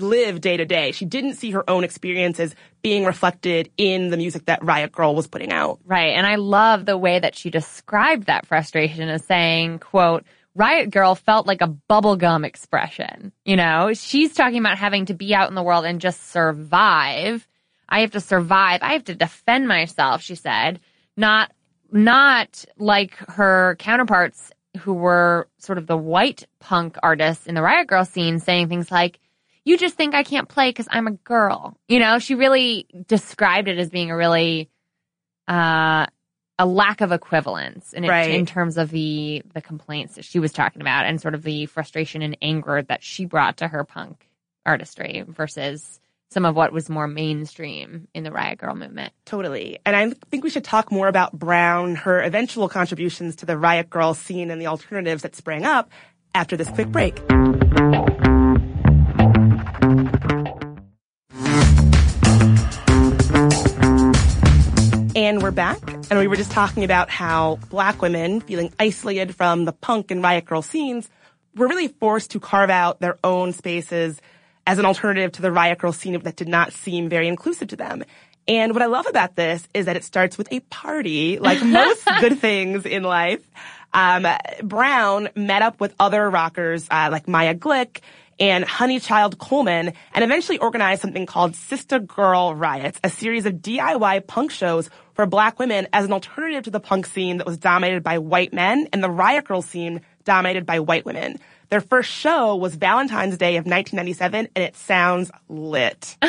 live 0.00 0.40
day 0.40 0.56
to 0.56 0.64
day. 0.64 0.92
She 0.92 1.04
didn't 1.04 1.35
see 1.35 1.50
her 1.52 1.68
own 1.68 1.85
experiences 1.85 2.54
being 2.82 3.04
reflected 3.04 3.70
in 3.76 4.11
the 4.11 4.16
music 4.16 4.46
that 4.46 4.64
Riot 4.64 4.92
Girl 4.92 5.14
was 5.14 5.26
putting 5.26 5.52
out. 5.52 5.80
Right. 5.85 6.14
And 6.14 6.26
I 6.26 6.37
love 6.37 6.87
the 6.87 6.98
way 6.98 7.18
that 7.18 7.37
she 7.37 7.50
described 7.50 8.26
that 8.26 8.46
frustration 8.46 9.09
as 9.09 9.24
saying, 9.24 9.80
quote, 9.80 10.24
Riot 10.54 10.90
Girl 10.90 11.14
felt 11.14 11.46
like 11.46 11.61
a 11.61 11.74
bubblegum 11.90 12.46
expression. 12.46 13.32
You 13.44 13.56
know, 13.56 13.92
she's 13.92 14.32
talking 14.32 14.59
about 14.59 14.78
having 14.78 15.06
to 15.06 15.14
be 15.14 15.35
out 15.35 15.48
in 15.48 15.54
the 15.54 15.62
world 15.62 15.85
and 15.85 16.00
just 16.00 16.30
survive 16.30 17.46
I 17.88 18.00
have 18.00 18.12
to 18.12 18.20
survive. 18.20 18.82
I 18.82 18.94
have 18.94 19.04
to 19.04 19.14
defend 19.14 19.68
myself, 19.68 20.22
she 20.22 20.35
said. 20.35 20.80
Not, 21.16 21.52
not 21.90 22.64
like 22.78 23.14
her 23.14 23.76
counterparts 23.78 24.50
who 24.80 24.92
were 24.92 25.48
sort 25.59 25.78
of 25.78 25.87
the 25.87 25.96
white 25.96 26.46
punk 26.59 26.96
artists 27.02 27.46
in 27.46 27.54
the 27.54 27.62
Riot 27.62 27.87
Girl 27.87 28.04
scene 28.04 28.38
saying 28.38 28.68
things 28.68 28.90
like, 28.90 29.18
you 29.66 29.76
just 29.76 29.96
think 29.96 30.14
I 30.14 30.22
can't 30.22 30.48
play 30.48 30.70
because 30.70 30.88
I'm 30.90 31.09
a 31.09 31.11
girl. 31.12 31.76
You 31.88 31.98
know, 31.98 32.18
she 32.18 32.37
really 32.37 32.87
described 33.07 33.68
it 33.68 33.79
as 33.79 33.90
being 33.90 34.11
a 34.11 34.16
really, 34.16 34.70
uh, 35.48 36.07
a 36.59 36.64
lack 36.64 37.02
of 37.02 37.12
equivalence 37.12 37.92
in, 37.92 38.05
right. 38.05 38.31
in 38.31 38.46
terms 38.46 38.79
of 38.79 38.90
the 38.90 39.42
the 39.52 39.61
complaints 39.61 40.14
that 40.14 40.24
she 40.24 40.38
was 40.38 40.52
talking 40.52 40.81
about 40.81 41.05
and 41.05 41.20
sort 41.20 41.35
of 41.35 41.42
the 41.42 41.66
frustration 41.66 42.22
and 42.22 42.38
anger 42.40 42.81
that 42.81 43.02
she 43.02 43.26
brought 43.26 43.59
to 43.59 43.68
her 43.68 43.85
punk 43.85 44.26
artistry 44.64 45.22
versus 45.29 46.00
some 46.31 46.44
of 46.44 46.57
what 46.57 46.72
was 46.72 46.88
more 46.88 47.07
mainstream 47.07 48.09
in 48.14 48.24
the 48.24 48.33
Riot 48.33 48.59
Girl 48.59 48.74
movement. 48.74 49.12
Totally. 49.26 49.79
And 49.85 49.94
I 49.94 50.11
think 50.31 50.44
we 50.44 50.50
should 50.50 50.64
talk 50.64 50.90
more 50.90 51.09
about 51.09 51.33
Brown, 51.33 51.96
her 51.96 52.20
eventual 52.22 52.68
contributions 52.68 53.37
to 53.37 53.46
the 53.46 53.59
Riot 53.59 53.90
Girl 53.90 54.14
scene 54.14 54.50
and 54.50 54.61
the 54.61 54.66
alternatives 54.66 55.22
that 55.22 55.37
sprang 55.37 55.64
up 55.64 55.90
after 56.35 56.57
this 56.57 56.68
quick 56.70 56.88
break. 56.88 57.20
Back, 65.57 65.79
and 66.11 66.19
we 66.19 66.29
were 66.29 66.37
just 66.37 66.53
talking 66.53 66.85
about 66.85 67.11
how 67.11 67.59
black 67.71 68.03
women 68.03 68.40
feeling 68.42 68.73
isolated 68.79 69.35
from 69.35 69.64
the 69.64 69.73
punk 69.73 70.11
and 70.11 70.23
Riot 70.23 70.45
girl 70.45 70.62
scenes 70.62 71.09
were 71.57 71.66
really 71.66 71.88
forced 71.88 72.33
to 72.33 72.40
carve 72.40 72.71
out 72.71 73.01
their 73.01 73.19
own 73.25 73.53
spaces 73.53 74.21
as 74.66 74.79
an 74.79 74.85
alternative 74.85 75.33
to 75.33 75.42
the 75.42 75.51
Riot 75.51 75.79
girl 75.79 75.92
scene 75.92 76.21
that 76.21 76.37
did 76.37 76.47
not 76.47 76.73
seem 76.73 77.09
very 77.09 77.27
inclusive 77.27 77.69
to 77.69 77.77
them. 77.77 78.05
And 78.47 78.75
what 78.75 78.83
I 78.83 78.87
love 78.87 79.07
about 79.07 79.35
this 79.35 79.66
is 79.75 79.87
that 79.87 79.97
it 79.97 80.05
starts 80.05 80.38
with 80.38 80.53
a 80.53 80.61
party, 80.61 81.38
like 81.38 81.62
most 81.64 82.07
good 82.21 82.38
things 82.38 82.85
in 82.85 83.03
life. 83.03 83.40
Um, 83.95 84.27
Brown 84.62 85.31
met 85.35 85.62
up 85.62 85.81
with 85.81 85.95
other 85.99 86.29
rockers 86.29 86.87
uh, 86.90 87.09
like 87.11 87.27
Maya 87.27 87.55
Glick 87.55 88.01
and 88.38 88.64
Honeychild 88.64 89.38
Coleman 89.38 89.92
and 90.14 90.25
eventually 90.25 90.59
organized 90.59 91.03
something 91.03 91.27
called 91.27 91.53
Sista 91.53 92.05
Girl 92.05 92.55
Riots, 92.55 93.01
a 93.03 93.11
series 93.11 93.46
of 93.46 93.55
DIY 93.55 94.27
punk 94.27 94.51
shows 94.51 94.90
for 95.14 95.27
black 95.27 95.59
women 95.59 95.88
as 95.92 96.05
an 96.05 96.12
alternative 96.12 96.64
to 96.64 96.70
the 96.70 96.81
punk 96.81 97.07
scene 97.07 97.38
that 97.38 97.46
was 97.46 97.59
dominated 97.59 98.03
by 98.03 98.18
white 98.18 98.53
men 98.53 98.88
and 98.92 99.03
the 99.03 99.11
Riot 99.11 99.46
girl 99.46 99.62
scene 99.62 100.03
dominated 100.25 100.66
by 100.66 100.81
white 100.81 101.05
women. 101.05 101.38
Their 101.68 101.81
first 101.81 102.11
show 102.11 102.55
was 102.57 102.77
Valentine's 102.77 103.38
Day 103.38 103.57
of 103.57 103.64
1997 103.64 104.49
and 104.55 104.64
it 104.64 104.77
sounds 104.77 105.31
lit. 105.49 106.16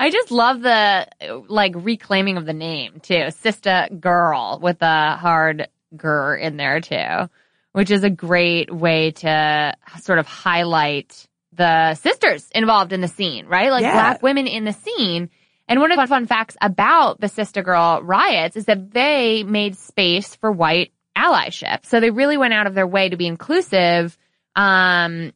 I 0.00 0.10
just 0.10 0.30
love 0.30 0.62
the 0.62 1.06
like 1.48 1.72
reclaiming 1.74 2.36
of 2.36 2.46
the 2.46 2.54
name 2.54 3.00
too. 3.00 3.14
Sista 3.14 4.00
Girl 4.00 4.58
with 4.62 4.80
a 4.80 5.16
hard 5.16 5.68
gur 5.94 6.36
in 6.36 6.56
there 6.56 6.80
too, 6.80 7.28
which 7.76 7.90
is 7.90 8.04
a 8.04 8.08
great 8.08 8.74
way 8.74 9.10
to 9.10 9.74
sort 10.00 10.18
of 10.18 10.26
highlight 10.26 11.28
the 11.52 11.92
sisters 11.92 12.48
involved 12.54 12.94
in 12.94 13.02
the 13.02 13.08
scene, 13.08 13.44
right? 13.44 13.70
Like 13.70 13.82
yeah. 13.82 13.92
black 13.92 14.22
women 14.22 14.46
in 14.46 14.64
the 14.64 14.72
scene. 14.72 15.28
And 15.68 15.78
one 15.78 15.92
of 15.92 15.98
the 15.98 16.06
fun 16.06 16.26
facts 16.26 16.56
about 16.62 17.20
the 17.20 17.28
Sister 17.28 17.62
Girl 17.62 18.00
riots 18.02 18.56
is 18.56 18.64
that 18.64 18.92
they 18.92 19.42
made 19.42 19.76
space 19.76 20.34
for 20.36 20.50
white 20.50 20.94
allyship. 21.18 21.84
So 21.84 22.00
they 22.00 22.08
really 22.08 22.38
went 22.38 22.54
out 22.54 22.66
of 22.66 22.72
their 22.72 22.86
way 22.86 23.10
to 23.10 23.18
be 23.18 23.26
inclusive 23.26 24.16
um, 24.54 25.34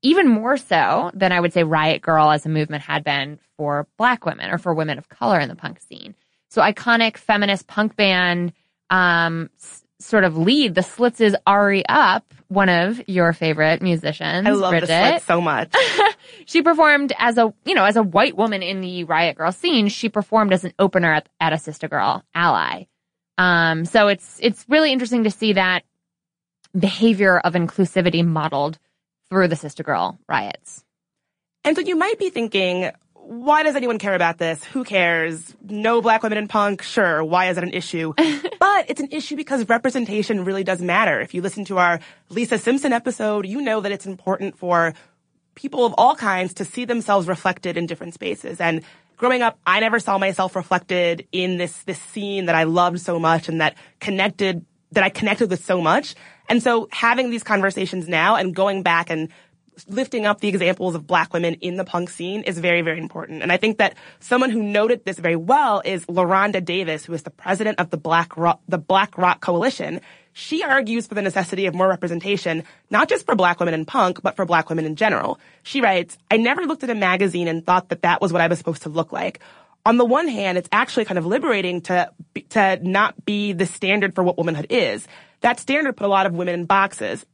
even 0.00 0.28
more 0.28 0.56
so 0.56 1.10
than 1.12 1.30
I 1.30 1.40
would 1.40 1.52
say 1.52 1.62
Riot 1.62 2.00
Girl 2.00 2.30
as 2.30 2.46
a 2.46 2.48
movement 2.48 2.84
had 2.84 3.04
been 3.04 3.38
for 3.58 3.86
black 3.98 4.24
women 4.24 4.50
or 4.50 4.56
for 4.56 4.72
women 4.72 4.96
of 4.96 5.10
color 5.10 5.38
in 5.40 5.50
the 5.50 5.56
punk 5.56 5.78
scene. 5.80 6.14
So 6.48 6.62
iconic 6.62 7.18
feminist 7.18 7.66
punk 7.66 7.96
band, 7.96 8.54
um, 8.88 9.50
sort 10.02 10.24
of 10.24 10.36
lead 10.36 10.74
the 10.74 10.82
Slits' 10.82 11.20
is 11.20 11.36
Ari 11.46 11.84
Up, 11.88 12.24
one 12.48 12.68
of 12.68 13.00
your 13.08 13.32
favorite 13.32 13.82
musicians. 13.82 14.46
I 14.46 14.50
love 14.50 14.70
Bridget. 14.70 14.88
the 14.88 15.08
Slits 15.10 15.24
so 15.24 15.40
much. 15.40 15.74
she 16.46 16.62
performed 16.62 17.12
as 17.18 17.38
a, 17.38 17.52
you 17.64 17.74
know, 17.74 17.84
as 17.84 17.96
a 17.96 18.02
white 18.02 18.36
woman 18.36 18.62
in 18.62 18.80
the 18.80 19.04
Riot 19.04 19.36
Girl 19.36 19.52
scene. 19.52 19.88
She 19.88 20.08
performed 20.08 20.52
as 20.52 20.64
an 20.64 20.72
opener 20.78 21.12
at, 21.12 21.28
at 21.40 21.52
a 21.52 21.58
Sister 21.58 21.88
Girl 21.88 22.24
ally. 22.34 22.84
Um, 23.38 23.84
so 23.84 24.08
it's, 24.08 24.38
it's 24.42 24.64
really 24.68 24.92
interesting 24.92 25.24
to 25.24 25.30
see 25.30 25.54
that 25.54 25.84
behavior 26.78 27.38
of 27.38 27.54
inclusivity 27.54 28.24
modeled 28.24 28.78
through 29.30 29.48
the 29.48 29.56
Sister 29.56 29.82
Girl 29.82 30.18
riots. 30.28 30.84
And 31.64 31.76
so 31.76 31.82
you 31.82 31.96
might 31.96 32.18
be 32.18 32.30
thinking, 32.30 32.90
why 33.24 33.62
does 33.62 33.76
anyone 33.76 33.98
care 33.98 34.14
about 34.14 34.38
this? 34.38 34.62
Who 34.64 34.84
cares? 34.84 35.54
No 35.62 36.02
black 36.02 36.22
women 36.22 36.38
in 36.38 36.48
punk? 36.48 36.82
Sure. 36.82 37.22
Why 37.22 37.48
is 37.48 37.56
it 37.56 37.64
an 37.64 37.72
issue? 37.72 38.12
but 38.58 38.90
it's 38.90 39.00
an 39.00 39.08
issue 39.10 39.36
because 39.36 39.68
representation 39.68 40.44
really 40.44 40.64
does 40.64 40.82
matter. 40.82 41.20
If 41.20 41.32
you 41.32 41.40
listen 41.40 41.64
to 41.66 41.78
our 41.78 42.00
Lisa 42.30 42.58
Simpson 42.58 42.92
episode, 42.92 43.46
you 43.46 43.60
know 43.60 43.80
that 43.80 43.92
it's 43.92 44.06
important 44.06 44.58
for 44.58 44.94
people 45.54 45.86
of 45.86 45.94
all 45.96 46.16
kinds 46.16 46.54
to 46.54 46.64
see 46.64 46.84
themselves 46.84 47.28
reflected 47.28 47.76
in 47.76 47.86
different 47.86 48.14
spaces. 48.14 48.60
And 48.60 48.82
growing 49.16 49.42
up, 49.42 49.58
I 49.66 49.80
never 49.80 50.00
saw 50.00 50.18
myself 50.18 50.56
reflected 50.56 51.26
in 51.30 51.58
this, 51.58 51.82
this 51.84 52.00
scene 52.00 52.46
that 52.46 52.54
I 52.54 52.64
loved 52.64 53.00
so 53.00 53.18
much 53.18 53.48
and 53.48 53.60
that 53.60 53.76
connected, 54.00 54.64
that 54.92 55.04
I 55.04 55.10
connected 55.10 55.48
with 55.48 55.64
so 55.64 55.80
much. 55.80 56.14
And 56.48 56.62
so 56.62 56.88
having 56.90 57.30
these 57.30 57.42
conversations 57.42 58.08
now 58.08 58.36
and 58.36 58.54
going 58.54 58.82
back 58.82 59.10
and 59.10 59.28
lifting 59.88 60.26
up 60.26 60.40
the 60.40 60.48
examples 60.48 60.94
of 60.94 61.06
black 61.06 61.32
women 61.32 61.54
in 61.54 61.76
the 61.76 61.84
punk 61.84 62.10
scene 62.10 62.42
is 62.42 62.58
very, 62.58 62.82
very 62.82 62.98
important. 62.98 63.42
And 63.42 63.50
I 63.50 63.56
think 63.56 63.78
that 63.78 63.94
someone 64.20 64.50
who 64.50 64.62
noted 64.62 65.04
this 65.04 65.18
very 65.18 65.36
well 65.36 65.82
is 65.84 66.04
LaRonda 66.06 66.64
Davis, 66.64 67.04
who 67.04 67.12
is 67.14 67.22
the 67.22 67.30
president 67.30 67.80
of 67.80 67.90
the 67.90 67.96
Black 67.96 68.36
Rock, 68.36 68.60
the 68.68 68.78
Black 68.78 69.16
Rock 69.16 69.40
Coalition. 69.40 70.00
She 70.34 70.62
argues 70.62 71.06
for 71.06 71.14
the 71.14 71.22
necessity 71.22 71.66
of 71.66 71.74
more 71.74 71.88
representation, 71.88 72.64
not 72.90 73.08
just 73.08 73.26
for 73.26 73.34
black 73.34 73.60
women 73.60 73.74
in 73.74 73.84
punk, 73.84 74.22
but 74.22 74.36
for 74.36 74.46
black 74.46 74.68
women 74.68 74.84
in 74.84 74.96
general. 74.96 75.38
She 75.62 75.80
writes, 75.80 76.16
I 76.30 76.36
never 76.36 76.62
looked 76.62 76.84
at 76.84 76.90
a 76.90 76.94
magazine 76.94 77.48
and 77.48 77.64
thought 77.64 77.90
that 77.90 78.02
that 78.02 78.20
was 78.20 78.32
what 78.32 78.40
I 78.40 78.46
was 78.46 78.58
supposed 78.58 78.82
to 78.82 78.88
look 78.88 79.12
like. 79.12 79.40
On 79.84 79.96
the 79.96 80.04
one 80.04 80.28
hand, 80.28 80.58
it's 80.58 80.68
actually 80.70 81.04
kind 81.04 81.18
of 81.18 81.26
liberating 81.26 81.80
to, 81.82 82.10
to 82.50 82.78
not 82.82 83.24
be 83.24 83.52
the 83.52 83.66
standard 83.66 84.14
for 84.14 84.22
what 84.22 84.38
womanhood 84.38 84.68
is. 84.70 85.06
That 85.40 85.58
standard 85.58 85.96
put 85.96 86.06
a 86.06 86.08
lot 86.08 86.26
of 86.26 86.34
women 86.34 86.54
in 86.54 86.66
boxes 86.66 87.26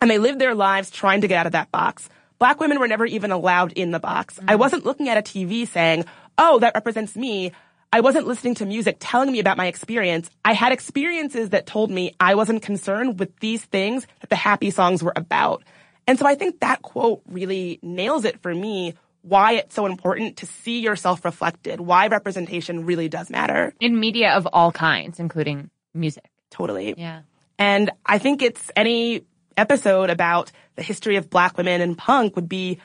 and 0.00 0.10
they 0.10 0.18
lived 0.18 0.40
their 0.40 0.54
lives 0.54 0.90
trying 0.90 1.20
to 1.22 1.28
get 1.28 1.38
out 1.38 1.46
of 1.46 1.52
that 1.52 1.70
box. 1.70 2.08
Black 2.38 2.60
women 2.60 2.78
were 2.78 2.88
never 2.88 3.06
even 3.06 3.32
allowed 3.32 3.72
in 3.72 3.90
the 3.90 4.00
box. 4.00 4.34
Mm-hmm. 4.34 4.50
I 4.50 4.56
wasn't 4.56 4.84
looking 4.84 5.08
at 5.08 5.16
a 5.16 5.22
TV 5.22 5.66
saying, 5.66 6.04
oh, 6.38 6.58
that 6.58 6.74
represents 6.74 7.16
me. 7.16 7.52
I 7.92 8.00
wasn't 8.00 8.26
listening 8.26 8.56
to 8.56 8.66
music 8.66 8.96
telling 9.00 9.32
me 9.32 9.38
about 9.38 9.56
my 9.56 9.66
experience. 9.66 10.28
I 10.44 10.52
had 10.52 10.72
experiences 10.72 11.50
that 11.50 11.66
told 11.66 11.90
me 11.90 12.12
I 12.20 12.34
wasn't 12.34 12.62
concerned 12.62 13.18
with 13.18 13.38
these 13.40 13.64
things 13.64 14.06
that 14.20 14.28
the 14.28 14.36
happy 14.36 14.70
songs 14.70 15.02
were 15.02 15.14
about. 15.16 15.62
And 16.06 16.18
so 16.18 16.26
I 16.26 16.34
think 16.34 16.60
that 16.60 16.82
quote 16.82 17.22
really 17.26 17.78
nails 17.82 18.24
it 18.24 18.40
for 18.42 18.54
me 18.54 18.94
why 19.22 19.52
it's 19.52 19.74
so 19.74 19.86
important 19.86 20.36
to 20.38 20.46
see 20.46 20.80
yourself 20.80 21.24
reflected, 21.24 21.80
why 21.80 22.06
representation 22.06 22.86
really 22.86 23.08
does 23.08 23.28
matter. 23.28 23.74
In 23.80 23.98
media 23.98 24.32
of 24.32 24.46
all 24.52 24.70
kinds, 24.70 25.18
including 25.18 25.70
music. 25.94 26.24
Totally. 26.50 26.94
Yeah. 26.96 27.22
And 27.58 27.90
I 28.04 28.18
think 28.18 28.42
it's 28.42 28.70
any 28.76 29.24
episode 29.56 30.10
about 30.10 30.52
the 30.76 30.82
history 30.82 31.16
of 31.16 31.30
black 31.30 31.56
women 31.56 31.80
and 31.80 31.96
punk 31.96 32.36
would 32.36 32.48
be 32.48 32.78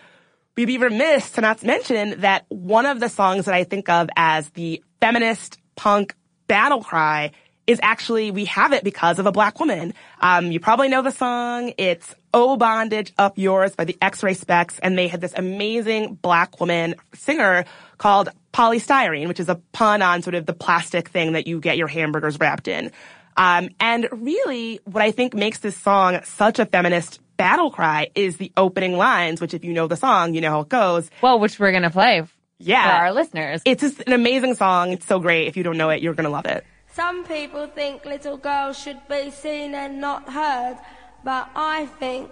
we'd 0.55 0.65
be 0.65 0.77
remiss 0.77 1.31
to 1.31 1.41
not 1.41 1.63
mention 1.63 2.21
that 2.21 2.45
one 2.49 2.85
of 2.85 2.99
the 2.99 3.09
songs 3.09 3.45
that 3.45 3.55
I 3.55 3.63
think 3.63 3.89
of 3.89 4.09
as 4.15 4.49
the 4.51 4.83
feminist 4.99 5.59
punk 5.75 6.15
battle 6.47 6.83
cry 6.83 7.31
is 7.67 7.79
actually 7.81 8.31
we 8.31 8.45
have 8.45 8.73
it 8.73 8.83
because 8.83 9.19
of 9.19 9.25
a 9.25 9.31
black 9.31 9.59
woman. 9.59 9.93
Um, 10.19 10.51
you 10.51 10.59
probably 10.59 10.89
know 10.89 11.01
the 11.01 11.11
song. 11.11 11.73
It's 11.77 12.13
"Oh 12.33 12.57
Bondage 12.57 13.13
Up 13.17 13.37
Yours" 13.37 13.75
by 13.75 13.85
the 13.85 13.97
X-Ray 14.01 14.33
Spex, 14.33 14.79
and 14.81 14.97
they 14.97 15.07
had 15.07 15.21
this 15.21 15.33
amazing 15.35 16.15
black 16.15 16.59
woman 16.59 16.95
singer 17.13 17.65
called 17.97 18.29
Poly 18.51 18.79
Styrene, 18.79 19.27
which 19.27 19.39
is 19.39 19.49
a 19.49 19.55
pun 19.71 20.01
on 20.01 20.21
sort 20.21 20.35
of 20.35 20.45
the 20.45 20.53
plastic 20.53 21.09
thing 21.09 21.33
that 21.33 21.47
you 21.47 21.59
get 21.59 21.77
your 21.77 21.87
hamburgers 21.87 22.39
wrapped 22.39 22.67
in. 22.67 22.91
Um, 23.37 23.69
and 23.79 24.07
really, 24.11 24.79
what 24.85 25.01
I 25.01 25.11
think 25.11 25.33
makes 25.33 25.59
this 25.59 25.77
song 25.77 26.19
such 26.23 26.59
a 26.59 26.65
feminist 26.65 27.19
battle 27.37 27.71
cry 27.71 28.09
is 28.13 28.37
the 28.37 28.51
opening 28.55 28.97
lines, 28.97 29.41
which 29.41 29.53
if 29.53 29.63
you 29.63 29.73
know 29.73 29.87
the 29.87 29.95
song, 29.95 30.33
you 30.35 30.41
know 30.41 30.51
how 30.51 30.59
it 30.61 30.69
goes. 30.69 31.09
Well, 31.21 31.39
which 31.39 31.59
we're 31.59 31.71
gonna 31.71 31.89
play. 31.89 32.23
Yeah. 32.59 32.83
For 32.99 33.05
our 33.05 33.13
listeners. 33.13 33.61
It's 33.65 33.81
just 33.81 34.01
an 34.01 34.13
amazing 34.13 34.53
song. 34.55 34.91
It's 34.91 35.07
so 35.07 35.19
great. 35.19 35.47
If 35.47 35.57
you 35.57 35.63
don't 35.63 35.77
know 35.77 35.89
it, 35.89 36.01
you're 36.01 36.13
gonna 36.13 36.29
love 36.29 36.45
it. 36.45 36.63
Some 36.93 37.23
people 37.25 37.67
think 37.67 38.05
little 38.05 38.37
girls 38.37 38.77
should 38.77 38.99
be 39.09 39.31
seen 39.31 39.73
and 39.73 40.01
not 40.01 40.29
heard, 40.29 40.77
but 41.23 41.49
I 41.55 41.85
think, 41.99 42.29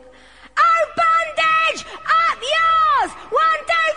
oh 0.57 0.85
bondage, 0.97 1.85
up 2.05 2.39
yours! 2.41 3.11
One, 3.31 3.59
two, 3.65 3.88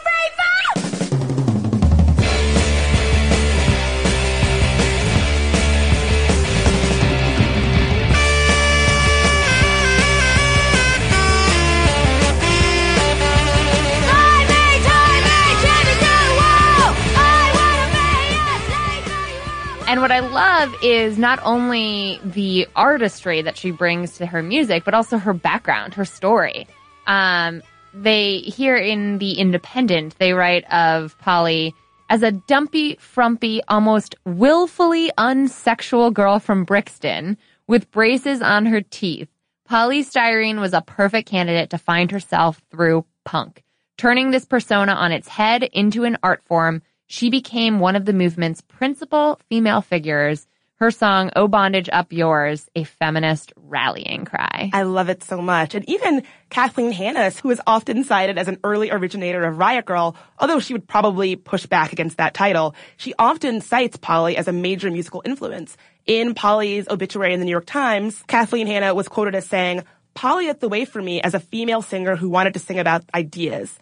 And 19.93 20.01
what 20.01 20.11
I 20.11 20.21
love 20.21 20.75
is 20.83 21.19
not 21.19 21.39
only 21.43 22.19
the 22.25 22.67
artistry 22.75 23.43
that 23.43 23.59
she 23.59 23.71
brings 23.71 24.17
to 24.17 24.25
her 24.25 24.43
music, 24.43 24.87
but 24.87 24.95
also 24.95 25.19
her 25.19 25.35
background, 25.35 25.93
her 25.93 26.07
story. 26.07 26.67
Um, 27.07 27.63
they 27.93 28.39
here 28.39 28.79
in 28.79 29.19
the 29.19 29.33
Independent, 29.33 30.19
they 30.19 30.33
write 30.33 30.65
of 30.73 31.19
Poly 31.19 31.75
as 32.09 32.23
a 32.23 32.33
dumpy, 32.33 32.97
frumpy, 33.01 33.61
almost 33.69 34.15
willfully 34.25 35.13
unsexual 35.19 36.11
girl 36.11 36.39
from 36.39 36.65
Brixton 36.65 37.37
with 37.67 37.91
braces 37.91 38.41
on 38.41 38.65
her 38.65 38.81
teeth. 38.81 39.29
Poly 39.69 40.03
Styrene 40.03 40.59
was 40.59 40.73
a 40.73 40.81
perfect 40.81 41.29
candidate 41.29 41.69
to 41.69 41.77
find 41.77 42.11
herself 42.11 42.63
through 42.71 43.05
punk. 43.27 43.63
Turning 43.99 44.31
this 44.31 44.47
persona 44.47 44.93
on 44.93 45.13
its 45.13 45.29
head 45.29 45.63
into 45.65 46.05
an 46.05 46.17
art 46.23 46.43
form, 46.45 46.81
she 47.13 47.29
became 47.29 47.79
one 47.79 47.95
of 47.95 48.07
the 48.07 48.15
movement's 48.15 48.63
principal 48.63 49.39
female 49.51 49.83
figures. 49.83 50.47
Her 50.77 50.91
song, 50.91 51.31
Oh 51.37 51.47
Bondage 51.47 51.91
Up 51.93 52.11
Yours, 52.11 52.71
a 52.75 52.85
feminist 52.85 53.53
rallying 53.55 54.25
cry. 54.25 54.71
I 54.73 54.85
love 54.85 55.11
it 55.11 55.23
so 55.23 55.43
much. 55.43 55.75
And 55.75 55.87
even 55.91 56.23
Kathleen 56.49 56.91
Hannis, 56.91 57.39
who 57.39 57.51
is 57.51 57.61
often 57.67 58.03
cited 58.03 58.39
as 58.39 58.49
an 58.49 58.57
early 58.65 58.91
originator 58.91 59.45
of 59.45 59.59
Riot 59.59 59.85
Girl, 59.85 60.17
although 60.39 60.59
she 60.59 60.73
would 60.73 60.89
probably 60.89 61.37
push 61.37 61.67
back 61.67 61.93
against 61.93 62.17
that 62.17 62.33
title, 62.33 62.75
she 62.97 63.13
often 63.19 63.61
cites 63.61 63.99
Poly 63.99 64.39
as 64.39 64.49
a 64.49 64.53
major 64.53 64.91
musical 64.91 65.21
influence. 65.23 65.77
In 66.07 66.35
Poly's 66.35 66.89
obituary 66.89 67.35
in 67.35 67.41
the 67.41 67.45
New 67.45 67.53
York 67.53 67.67
Times, 67.67 68.23
Kathleen 68.27 68.67
Hanna 68.67 68.95
was 68.95 69.09
quoted 69.09 69.35
as 69.35 69.47
saying, 69.47 69.85
Poly 70.15 70.49
at 70.49 70.61
the 70.61 70.69
way 70.69 70.87
for 70.87 71.03
me 71.03 71.21
as 71.21 71.35
a 71.35 71.41
female 71.41 71.83
singer 71.83 72.17
who 72.17 72.31
wanted 72.31 72.55
to 72.55 72.59
sing 72.59 72.79
about 72.79 73.05
ideas. 73.15 73.79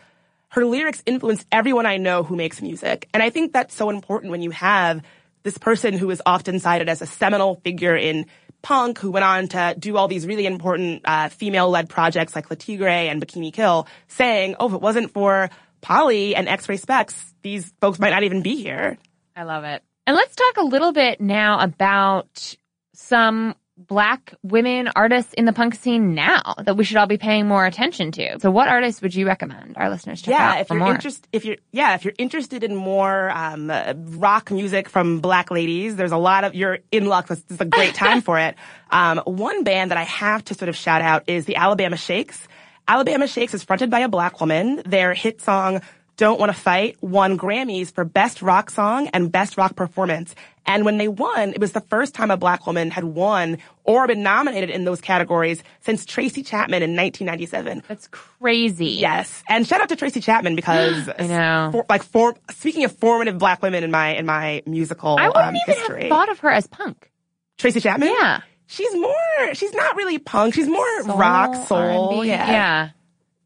Her 0.50 0.64
lyrics 0.64 1.02
influenced 1.06 1.46
everyone 1.52 1.86
I 1.86 1.96
know 1.96 2.24
who 2.24 2.36
makes 2.36 2.60
music. 2.60 3.08
And 3.14 3.22
I 3.22 3.30
think 3.30 3.52
that's 3.52 3.74
so 3.74 3.88
important 3.88 4.32
when 4.32 4.42
you 4.42 4.50
have 4.50 5.02
this 5.44 5.56
person 5.56 5.94
who 5.94 6.10
is 6.10 6.20
often 6.26 6.58
cited 6.58 6.88
as 6.88 7.00
a 7.00 7.06
seminal 7.06 7.60
figure 7.64 7.96
in 7.96 8.26
punk 8.62 8.98
who 8.98 9.10
went 9.10 9.24
on 9.24 9.48
to 9.48 9.74
do 9.78 9.96
all 9.96 10.08
these 10.08 10.26
really 10.26 10.46
important 10.46 11.02
uh, 11.04 11.28
female-led 11.28 11.88
projects 11.88 12.34
like 12.34 12.50
Le 12.50 12.56
Tigre 12.56 13.08
and 13.08 13.24
Bikini 13.24 13.52
Kill, 13.52 13.86
saying, 14.08 14.56
"Oh, 14.60 14.66
if 14.66 14.74
it 14.74 14.80
wasn't 14.80 15.12
for 15.12 15.50
Poly 15.80 16.34
and 16.34 16.48
X-Ray 16.48 16.76
Spex, 16.76 17.14
these 17.42 17.72
folks 17.80 17.98
might 17.98 18.10
not 18.10 18.24
even 18.24 18.42
be 18.42 18.56
here." 18.56 18.98
I 19.34 19.44
love 19.44 19.64
it. 19.64 19.82
And 20.06 20.16
let's 20.16 20.34
talk 20.34 20.56
a 20.56 20.64
little 20.64 20.92
bit 20.92 21.20
now 21.20 21.60
about 21.60 22.56
some 22.94 23.54
black 23.86 24.34
women 24.42 24.90
artists 24.94 25.32
in 25.34 25.44
the 25.44 25.52
punk 25.52 25.74
scene 25.74 26.14
now 26.14 26.54
that 26.64 26.76
we 26.76 26.84
should 26.84 26.96
all 26.96 27.06
be 27.06 27.18
paying 27.18 27.46
more 27.46 27.64
attention 27.64 28.12
to. 28.12 28.38
So 28.40 28.50
what 28.50 28.68
artists 28.68 29.00
would 29.02 29.14
you 29.14 29.26
recommend 29.26 29.76
our 29.76 29.90
listeners 29.90 30.22
check 30.22 30.32
yeah, 30.32 30.50
out 30.50 30.60
if 30.60 30.68
for 30.68 30.74
you're 30.74 30.84
more? 30.84 30.94
interested, 30.94 31.28
if 31.32 31.44
you're 31.44 31.56
yeah, 31.72 31.94
if 31.94 32.04
you're 32.04 32.14
interested 32.18 32.62
in 32.62 32.74
more 32.74 33.30
um, 33.30 33.70
uh, 33.70 33.94
rock 33.96 34.50
music 34.50 34.88
from 34.88 35.20
black 35.20 35.50
ladies, 35.50 35.96
there's 35.96 36.12
a 36.12 36.18
lot 36.18 36.44
of 36.44 36.54
you're 36.54 36.78
in 36.92 37.06
luck. 37.06 37.28
This 37.28 37.42
is 37.48 37.60
a 37.60 37.64
great 37.64 37.94
time 38.04 38.20
for 38.20 38.38
it. 38.38 38.54
Um, 38.90 39.18
one 39.24 39.64
band 39.64 39.90
that 39.90 39.98
I 39.98 40.04
have 40.04 40.44
to 40.46 40.54
sort 40.54 40.68
of 40.68 40.76
shout 40.76 41.02
out 41.02 41.24
is 41.28 41.46
the 41.46 41.56
Alabama 41.56 41.96
Shakes. 41.96 42.46
Alabama 42.86 43.26
Shakes 43.26 43.54
is 43.54 43.62
fronted 43.62 43.90
by 43.90 44.00
a 44.00 44.08
black 44.08 44.40
woman. 44.40 44.82
Their 44.84 45.14
hit 45.14 45.40
song 45.40 45.80
"Don't 46.20 46.38
Want 46.38 46.52
to 46.52 46.58
Fight" 46.58 46.98
won 47.00 47.38
Grammys 47.38 47.90
for 47.90 48.04
Best 48.04 48.42
Rock 48.42 48.68
Song 48.68 49.08
and 49.14 49.32
Best 49.32 49.56
Rock 49.56 49.74
Performance. 49.74 50.34
And 50.66 50.84
when 50.84 50.98
they 50.98 51.08
won, 51.08 51.54
it 51.54 51.60
was 51.60 51.72
the 51.72 51.80
first 51.80 52.14
time 52.14 52.30
a 52.30 52.36
black 52.36 52.66
woman 52.66 52.90
had 52.90 53.04
won 53.04 53.56
or 53.84 54.06
been 54.06 54.22
nominated 54.22 54.68
in 54.68 54.84
those 54.84 55.00
categories 55.00 55.62
since 55.80 56.04
Tracy 56.04 56.42
Chapman 56.42 56.82
in 56.82 56.90
1997. 56.94 57.82
That's 57.88 58.06
crazy. 58.08 58.88
Yes, 58.88 59.42
and 59.48 59.66
shout 59.66 59.80
out 59.80 59.88
to 59.88 59.96
Tracy 59.96 60.20
Chapman 60.20 60.56
because 60.56 61.08
I 61.18 61.26
know. 61.26 61.70
for, 61.72 61.86
like 61.88 62.02
for 62.02 62.36
speaking 62.50 62.84
of 62.84 62.92
formative 62.92 63.38
black 63.38 63.62
women 63.62 63.82
in 63.82 63.90
my 63.90 64.10
in 64.10 64.26
my 64.26 64.62
musical 64.66 65.16
I 65.18 65.28
wouldn't 65.28 65.44
um, 65.44 65.56
even 65.56 65.74
history. 65.74 66.02
have 66.02 66.10
thought 66.10 66.28
of 66.28 66.38
her 66.40 66.50
as 66.50 66.66
punk. 66.66 67.10
Tracy 67.56 67.80
Chapman. 67.80 68.08
Yeah. 68.10 68.42
she's 68.66 68.94
more. 68.94 69.54
She's 69.54 69.72
not 69.72 69.96
really 69.96 70.18
punk. 70.18 70.52
She's 70.52 70.68
more 70.68 71.02
rock 71.04 71.66
soul. 71.66 72.10
R&B. 72.10 72.28
Yeah. 72.28 72.50
Yeah. 72.50 72.88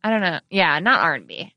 I 0.03 0.11
don't 0.11 0.21
know. 0.21 0.41
Yeah, 0.51 0.81
not 0.81 1.01
R&B. 1.01 1.54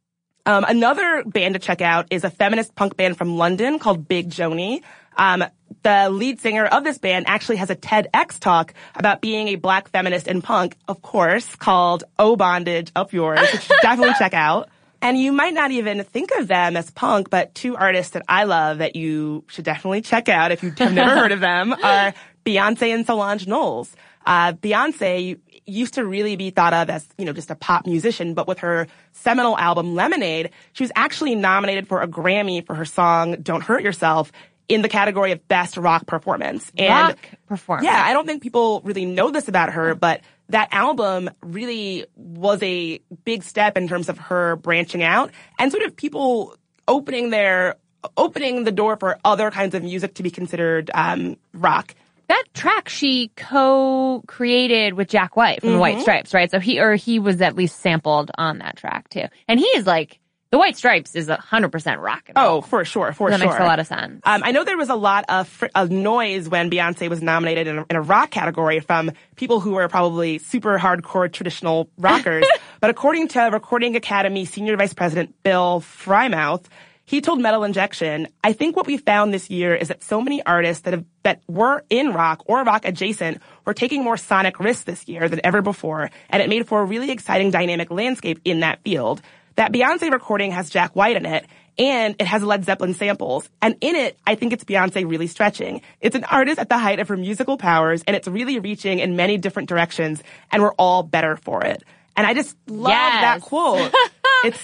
Um, 0.48 0.64
another 0.64 1.24
band 1.26 1.56
to 1.56 1.60
check 1.60 1.82
out 1.82 2.08
is 2.10 2.24
a 2.24 2.30
feminist 2.30 2.74
punk 2.74 2.96
band 2.96 3.18
from 3.18 3.36
London 3.36 3.80
called 3.80 4.08
Big 4.08 4.30
Joanie. 4.30 4.82
Um, 5.18 5.44
the 5.84 6.10
lead 6.10 6.40
singer 6.40 6.66
of 6.66 6.86
this 6.86 6.98
band 6.98 7.26
actually 7.28 7.58
has 7.58 7.70
a 7.70 7.76
TEDx 7.76 8.40
talk 8.40 8.74
about 8.96 9.20
being 9.20 9.50
a 9.50 9.56
black 9.56 9.90
feminist 9.90 10.26
in 10.26 10.42
punk, 10.42 10.78
of 10.88 11.02
course, 11.02 11.54
called 11.58 12.06
Oh 12.18 12.38
Bondage 12.38 12.94
Up 12.96 13.12
Yours, 13.12 13.42
which 13.42 13.54
you 13.56 13.60
should 13.60 13.82
definitely 13.82 14.14
check 14.18 14.34
out. 14.34 14.70
And 15.02 15.18
you 15.20 15.34
might 15.34 15.54
not 15.54 15.72
even 15.72 16.02
think 16.06 16.32
of 16.32 16.48
them 16.48 16.78
as 16.78 16.92
punk, 16.92 17.30
but 17.30 17.54
two 17.54 17.76
artists 17.76 18.14
that 18.14 18.24
I 18.30 18.46
love 18.46 18.78
that 18.78 18.96
you 18.96 19.44
should 19.48 19.66
definitely 19.66 20.02
check 20.02 20.30
out 20.30 20.54
if 20.54 20.64
you 20.64 20.72
have 20.78 20.94
never 20.94 21.14
heard 21.20 21.34
of 21.34 21.42
them 21.42 21.74
are 21.74 22.14
Beyonce 22.46 22.94
and 22.94 23.06
Solange 23.06 23.48
Knowles. 23.48 23.94
Uh, 24.26 24.54
Beyonce 24.54 25.40
used 25.68 25.96
to 25.96 26.06
really 26.06 26.36
be 26.36 26.50
thought 26.50 26.74
of 26.74 26.90
as, 26.90 27.08
you 27.18 27.26
know, 27.26 27.34
just 27.34 27.52
a 27.52 27.56
pop 27.56 27.86
musician, 27.86 28.34
but 28.34 28.48
with 28.48 28.60
her 28.60 28.88
seminal 29.12 29.58
album 29.58 29.94
Lemonade, 29.96 30.52
she 30.74 30.84
was 30.84 30.92
actually 30.96 31.36
nominated 31.36 31.88
for 31.88 32.02
a 32.02 32.08
Grammy 32.08 32.66
for 32.66 32.74
her 32.74 32.86
song 32.86 33.36
Don't 33.42 33.62
Hurt 33.62 33.84
Yourself 33.84 34.32
in 34.70 34.82
the 34.82 34.90
category 34.90 35.32
of 35.32 35.48
best 35.48 35.78
rock 35.78 36.06
performance. 36.08 36.72
And 36.78 36.90
Rock 36.90 37.20
performance. 37.48 37.86
yeah, 37.86 38.02
I 38.04 38.14
don't 38.14 38.26
think 38.26 38.42
people 38.42 38.82
really 38.84 39.06
know 39.06 39.30
this 39.32 39.48
about 39.48 39.74
her, 39.74 39.96
but 39.96 40.22
that 40.50 40.70
album 40.72 41.30
really 41.42 42.06
was 42.16 42.62
a 42.64 43.00
big 43.26 43.44
step 43.44 43.78
in 43.78 43.88
terms 43.88 44.10
of 44.10 44.18
her 44.18 44.56
branching 44.56 45.04
out 45.04 45.32
and 45.60 45.72
sort 45.72 45.84
of 45.84 45.96
people 45.96 46.56
opening 46.88 47.30
their 47.30 47.76
opening 48.16 48.64
the 48.64 48.72
door 48.72 48.96
for 48.98 49.18
other 49.26 49.52
kinds 49.52 49.76
of 49.76 49.84
music 49.84 50.14
to 50.16 50.24
be 50.24 50.30
considered 50.30 50.90
um, 50.94 51.38
rock. 51.54 51.94
That 52.28 52.44
track 52.54 52.90
she 52.90 53.32
co-created 53.36 54.94
with 54.96 55.08
Jack 55.10 55.36
White 55.36 55.62
from 55.62 55.70
the 55.70 55.74
Mm-hmm. 55.76 55.82
White 55.82 56.02
Stripes, 56.02 56.34
right? 56.34 56.50
So 56.52 56.60
he, 56.60 56.80
or 56.80 56.96
he 56.96 57.20
was 57.20 57.42
at 57.42 57.56
least 57.56 57.80
sampled 57.80 58.32
on 58.38 58.60
that 58.60 58.78
track 58.78 59.10
too. 59.10 59.26
And 59.48 59.60
he 59.60 59.66
is 59.68 59.86
like, 59.86 60.20
the 60.50 60.58
White 60.58 60.78
Stripes 60.78 61.14
is 61.14 61.28
a 61.28 61.36
hundred 61.36 61.74
percent 61.74 62.00
rock 62.00 62.24
and 62.30 62.38
roll. 62.38 62.58
Oh, 62.58 62.62
for 62.62 62.86
sure, 62.86 63.12
for 63.12 63.30
that 63.30 63.40
sure. 63.40 63.48
That 63.48 63.54
makes 63.54 63.62
a 63.62 63.66
lot 63.68 63.80
of 63.80 63.88
sense. 63.88 64.22
Um, 64.26 64.44
I 64.46 64.52
know 64.52 64.64
there 64.64 64.78
was 64.78 64.88
a 64.90 64.96
lot 64.96 65.26
of, 65.28 65.46
fr- 65.48 65.66
of 65.76 65.92
noise 65.92 66.48
when 66.48 66.70
Beyonce 66.72 67.10
was 67.10 67.22
nominated 67.22 67.68
in 67.68 67.80
a, 67.80 67.86
in 67.90 67.96
a 67.98 68.02
rock 68.02 68.32
category 68.32 68.80
from 68.80 69.12
people 69.36 69.60
who 69.60 69.72
were 69.74 69.90
probably 69.90 70.38
super 70.38 70.80
hardcore 70.80 71.30
traditional 71.32 71.90
rockers. 71.98 72.46
but 72.80 72.90
according 72.90 73.28
to 73.30 73.42
Recording 73.52 73.98
Academy 73.98 74.46
Senior 74.46 74.78
Vice 74.78 74.94
President 74.94 75.36
Bill 75.44 75.82
Freimuth, 75.82 76.64
he 77.08 77.22
told 77.22 77.40
Metal 77.40 77.64
Injection, 77.64 78.28
I 78.44 78.52
think 78.52 78.76
what 78.76 78.86
we 78.86 78.98
found 78.98 79.34
this 79.34 79.50
year 79.50 79.74
is 79.74 79.88
that 79.88 80.04
so 80.04 80.20
many 80.22 80.46
artists 80.46 80.84
that 80.84 80.94
have, 80.94 81.06
that 81.24 81.42
were 81.48 81.84
in 81.90 82.14
rock 82.14 82.44
or 82.48 82.64
rock 82.64 82.84
adjacent 82.84 83.42
were 83.66 83.74
taking 83.74 84.04
more 84.04 84.18
sonic 84.18 84.60
risks 84.60 84.84
this 84.84 85.08
year 85.08 85.30
than 85.30 85.40
ever 85.44 85.62
before, 85.62 86.12
and 86.30 86.44
it 86.44 86.50
made 86.50 86.68
for 86.68 86.82
a 86.82 86.86
really 86.86 87.10
exciting 87.10 87.50
dynamic 87.50 87.90
landscape 87.90 88.42
in 88.44 88.60
that 88.60 88.84
field. 88.84 89.22
That 89.56 89.72
Beyonce 89.72 90.12
recording 90.12 90.52
has 90.52 90.70
Jack 90.70 90.98
White 90.98 91.16
in 91.16 91.26
it, 91.26 91.46
and 91.80 92.14
it 92.20 92.28
has 92.28 92.44
Led 92.44 92.66
Zeppelin 92.66 92.94
samples. 92.94 93.50
And 93.62 93.76
in 93.80 93.96
it, 93.96 94.18
I 94.28 94.36
think 94.36 94.52
it's 94.52 94.66
Beyonce 94.66 95.10
really 95.10 95.28
stretching. 95.28 95.82
It's 96.02 96.16
an 96.16 96.26
artist 96.26 96.60
at 96.60 96.68
the 96.68 96.78
height 96.78 97.00
of 97.00 97.08
her 97.08 97.16
musical 97.18 97.58
powers, 97.58 98.04
and 98.06 98.18
it's 98.18 98.28
really 98.28 98.60
reaching 98.60 99.00
in 99.00 99.16
many 99.16 99.38
different 99.38 99.70
directions, 99.70 100.22
and 100.52 100.62
we're 100.62 100.74
all 100.74 101.04
better 101.04 101.38
for 101.38 101.64
it. 101.64 101.84
And 102.18 102.28
I 102.28 102.34
just 102.34 102.58
love 102.68 102.90
Yes. 102.92 103.22
that 103.22 103.42
quote. 103.42 103.94
it's 104.44 104.60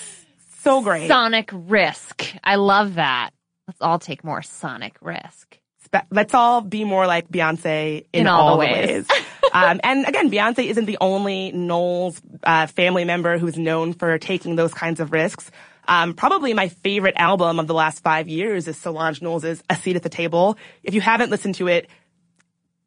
So 0.64 0.82
great. 0.82 1.08
Sonic 1.08 1.50
risk. 1.52 2.26
I 2.44 2.56
love 2.56 2.96
that. 2.96 3.32
Let's 3.68 3.82
all 3.82 4.00
take 4.00 4.24
more 4.24 4.42
sonic 4.42 4.96
risk. 5.02 5.58
Spe- 5.84 6.08
Let's 6.10 6.34
all 6.34 6.62
be 6.62 6.86
more 6.86 7.06
like 7.06 7.30
Beyonce 7.30 8.06
in, 8.14 8.22
In 8.22 8.28
all 8.28 8.54
the 8.54 8.60
ways. 8.60 9.08
um, 9.54 9.82
and 9.84 10.08
again, 10.08 10.32
Beyonce 10.32 10.66
isn't 10.66 10.86
the 10.86 10.98
only 11.02 11.52
Knowles 11.52 12.22
uh, 12.44 12.68
family 12.68 13.04
member 13.04 13.38
who's 13.38 13.58
known 13.58 13.94
for 13.94 14.18
taking 14.18 14.56
those 14.56 14.74
kinds 14.74 15.00
of 15.00 15.12
risks. 15.12 15.52
Um, 15.86 16.14
probably 16.14 16.54
my 16.54 16.70
favorite 16.70 17.16
album 17.18 17.60
of 17.60 17.68
the 17.68 17.74
last 17.74 18.02
five 18.02 18.30
years 18.30 18.70
is 18.70 18.78
Solange 18.78 19.22
Knowles' 19.22 19.62
A 19.70 19.76
Seat 19.76 19.98
at 19.98 20.04
the 20.04 20.10
Table. 20.10 20.58
If 20.82 20.94
you 20.94 21.02
haven't 21.02 21.30
listened 21.30 21.56
to 21.56 21.68
it, 21.68 21.90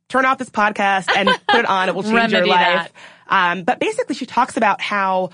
turn 0.09 0.25
off 0.25 0.39
this 0.39 0.49
podcast 0.49 1.15
and 1.15 1.29
put 1.47 1.61
it 1.61 1.67
on. 1.67 1.91
It 1.91 1.95
will 1.95 2.03
change 2.11 2.33
your 2.33 2.47
life. 2.47 2.91
Um, 3.29 3.65
but 3.65 3.81
basically, 3.81 4.15
she 4.15 4.25
talks 4.25 4.57
about 4.57 4.81
how 4.81 5.31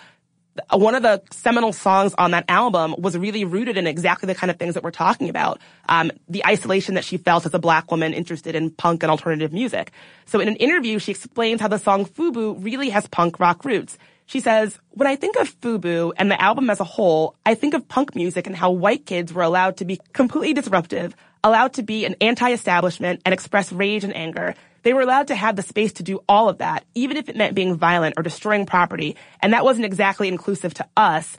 one 0.71 0.95
of 0.95 1.03
the 1.03 1.23
seminal 1.31 1.73
songs 1.73 2.15
on 2.19 2.33
that 2.33 2.45
album 2.49 2.95
was 2.99 3.17
really 3.17 3.45
rooted 3.45 3.77
in 3.77 3.87
exactly 3.87 4.27
the 4.27 4.35
kind 4.35 4.51
of 4.51 4.59
things 4.59 4.75
that 4.75 4.83
we're 4.83 4.91
talking 4.91 5.29
about. 5.29 5.61
Um, 5.89 6.11
the 6.29 6.45
isolation 6.47 6.95
that 6.95 7.05
she 7.05 7.17
felt 7.17 7.47
as 7.47 7.55
a 7.55 7.59
black 7.59 7.91
woman 7.91 8.13
interested 8.13 8.55
in 8.55 8.71
punk 8.71 9.03
and 9.03 9.11
alternative 9.11 9.53
music. 9.53 9.93
So 10.27 10.41
in 10.41 10.49
an 10.49 10.57
interview, 10.57 10.99
she 10.99 11.13
explains 11.13 11.61
how 11.61 11.69
the 11.69 11.79
song 11.79 12.05
Fubu 12.05 12.63
really 12.63 12.91
has 12.91 13.07
punk 13.07 13.41
rock 13.41 13.65
roots. 13.65 13.97
She 14.27 14.41
says, 14.41 14.79
when 14.91 15.09
I 15.09 15.17
think 15.17 15.37
of 15.37 15.49
Fubu 15.61 16.13
and 16.17 16.31
the 16.31 16.41
album 16.41 16.71
as 16.71 16.81
a 16.81 16.85
whole, 16.85 17.35
I 17.45 17.55
think 17.55 17.75
of 17.75 17.89
punk 17.89 18.15
music 18.15 18.47
and 18.47 18.57
how 18.57 18.71
white 18.71 19.05
kids 19.07 19.33
were 19.33 19.43
allowed 19.43 19.79
to 19.79 19.85
be 19.85 20.01
completely 20.13 20.55
disruptive, 20.55 21.17
allowed 21.43 21.75
to 21.75 21.83
be 21.83 22.05
an 22.05 22.15
anti-establishment 22.21 23.23
and 23.25 23.33
express 23.33 23.73
rage 23.73 24.05
and 24.05 24.15
anger. 24.15 24.55
They 24.83 24.93
were 24.93 25.03
allowed 25.03 25.29
to 25.29 25.35
have 25.35 25.57
the 25.57 25.63
space 25.63 25.93
to 25.95 26.03
do 26.03 26.23
all 26.29 26.49
of 26.49 26.59
that, 26.59 26.85
even 26.95 27.17
if 27.17 27.29
it 27.29 27.37
meant 27.37 27.55
being 27.55 27.77
violent 27.77 28.15
or 28.17 28.23
destroying 28.23 28.67
property. 28.67 29.17
And 29.41 29.53
that 29.53 29.65
wasn't 29.65 29.87
exactly 29.87 30.29
inclusive 30.29 30.75
to 30.75 30.89
us 30.97 31.37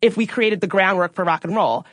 if 0.00 0.16
we 0.16 0.26
created 0.26 0.60
the 0.60 0.66
groundwork 0.66 1.14
for 1.14 1.24
rock 1.24 1.44
and 1.44 1.56
roll. 1.56 1.84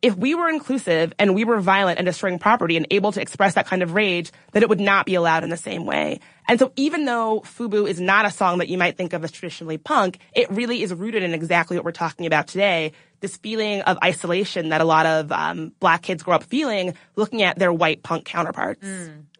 If 0.00 0.16
we 0.16 0.36
were 0.36 0.48
inclusive 0.48 1.12
and 1.18 1.34
we 1.34 1.44
were 1.44 1.58
violent 1.60 1.98
and 1.98 2.06
destroying 2.06 2.38
property 2.38 2.76
and 2.76 2.86
able 2.90 3.10
to 3.12 3.20
express 3.20 3.54
that 3.54 3.66
kind 3.66 3.82
of 3.82 3.94
rage, 3.94 4.30
then 4.52 4.62
it 4.62 4.68
would 4.68 4.78
not 4.78 5.06
be 5.06 5.16
allowed 5.16 5.42
in 5.42 5.50
the 5.50 5.56
same 5.56 5.86
way. 5.86 6.20
And 6.46 6.60
so 6.60 6.72
even 6.76 7.04
though 7.04 7.40
Fubu 7.40 7.88
is 7.88 7.98
not 8.00 8.24
a 8.24 8.30
song 8.30 8.58
that 8.58 8.68
you 8.68 8.78
might 8.78 8.96
think 8.96 9.12
of 9.12 9.24
as 9.24 9.32
traditionally 9.32 9.76
punk, 9.76 10.18
it 10.34 10.50
really 10.50 10.82
is 10.82 10.94
rooted 10.94 11.24
in 11.24 11.34
exactly 11.34 11.76
what 11.76 11.84
we're 11.84 11.92
talking 11.92 12.26
about 12.26 12.46
today. 12.46 12.92
This 13.20 13.36
feeling 13.36 13.80
of 13.82 13.98
isolation 14.02 14.68
that 14.68 14.80
a 14.80 14.84
lot 14.84 15.04
of 15.06 15.32
um, 15.32 15.72
black 15.80 16.02
kids 16.02 16.22
grow 16.22 16.36
up 16.36 16.44
feeling 16.44 16.94
looking 17.16 17.42
at 17.42 17.58
their 17.58 17.72
white 17.72 18.02
punk 18.02 18.24
counterparts. 18.24 18.86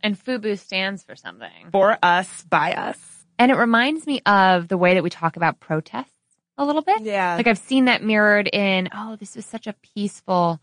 And 0.02 0.18
FUBU 0.18 0.58
stands 0.58 1.02
for 1.04 1.14
something. 1.14 1.70
For 1.70 1.96
us, 2.02 2.44
by 2.44 2.72
us. 2.72 2.98
And 3.38 3.52
it 3.52 3.56
reminds 3.56 4.06
me 4.06 4.20
of 4.26 4.66
the 4.66 4.76
way 4.76 4.94
that 4.94 5.02
we 5.02 5.10
talk 5.10 5.36
about 5.36 5.60
protests 5.60 6.10
a 6.56 6.64
little 6.64 6.82
bit. 6.82 7.02
Yeah. 7.02 7.36
Like 7.36 7.46
I've 7.46 7.58
seen 7.58 7.84
that 7.84 8.02
mirrored 8.02 8.48
in, 8.52 8.88
oh, 8.92 9.14
this 9.16 9.36
was 9.36 9.46
such 9.46 9.68
a 9.68 9.74
peaceful, 9.94 10.60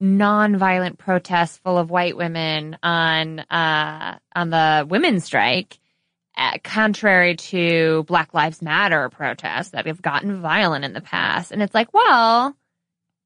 non-violent 0.00 0.98
protest 0.98 1.62
full 1.62 1.78
of 1.78 1.88
white 1.88 2.16
women 2.16 2.76
on, 2.82 3.38
uh, 3.38 4.18
on 4.34 4.50
the 4.50 4.86
women's 4.88 5.24
strike. 5.24 5.78
Uh, 6.36 6.58
contrary 6.62 7.34
to 7.36 8.04
Black 8.06 8.34
Lives 8.34 8.60
Matter 8.60 9.08
protests 9.08 9.70
that 9.70 9.86
have 9.86 10.02
gotten 10.02 10.42
violent 10.42 10.84
in 10.84 10.92
the 10.92 11.00
past. 11.00 11.50
And 11.50 11.62
it's 11.62 11.74
like, 11.74 11.94
well, 11.94 12.54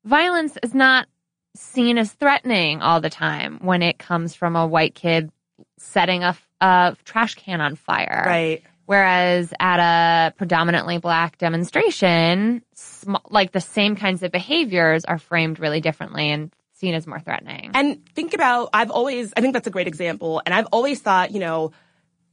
violence 0.05 0.57
is 0.63 0.75
not 0.75 1.09
seen 1.57 1.99
as 1.99 2.13
threatening 2.13 2.83
all 2.83 3.01
the 3.01 3.11
time 3.11 3.59
when 3.63 3.83
it 3.83 3.99
comes 3.99 4.37
from 4.37 4.55
a 4.55 4.65
white 4.67 4.95
kid 4.95 5.33
setting 5.79 6.23
a, 6.23 6.37
a 6.61 6.97
trash 7.05 7.35
can 7.35 7.61
on 7.61 7.75
fire. 7.75 8.23
Right. 8.25 8.63
Whereas 8.87 9.53
at 9.59 9.81
a 9.81 10.33
predominantly 10.35 10.99
black 10.99 11.39
demonstration, 11.39 12.63
sm- 12.75 13.17
like 13.29 13.53
the 13.53 13.61
same 13.61 13.97
kinds 13.97 14.23
of 14.23 14.33
behaviors 14.33 15.05
are 15.05 15.19
framed 15.19 15.59
really 15.59 15.81
differently 15.81 16.31
and 16.31 16.53
seen 16.75 16.95
as 16.95 17.07
more 17.07 17.21
threatening. 17.21 17.73
And 17.75 18.09
think 18.15 18.35
about, 18.35 18.71
I've 18.73 18.91
always, 18.91 19.33
I 19.37 19.41
think 19.41 19.53
that's 19.55 19.67
a 19.67 19.71
great 19.71 19.87
example. 19.87 20.43
And 20.47 20.55
I've 20.55 20.67
always 20.73 21.01
thought, 21.01 21.31
you 21.33 21.41
know, 21.41 21.73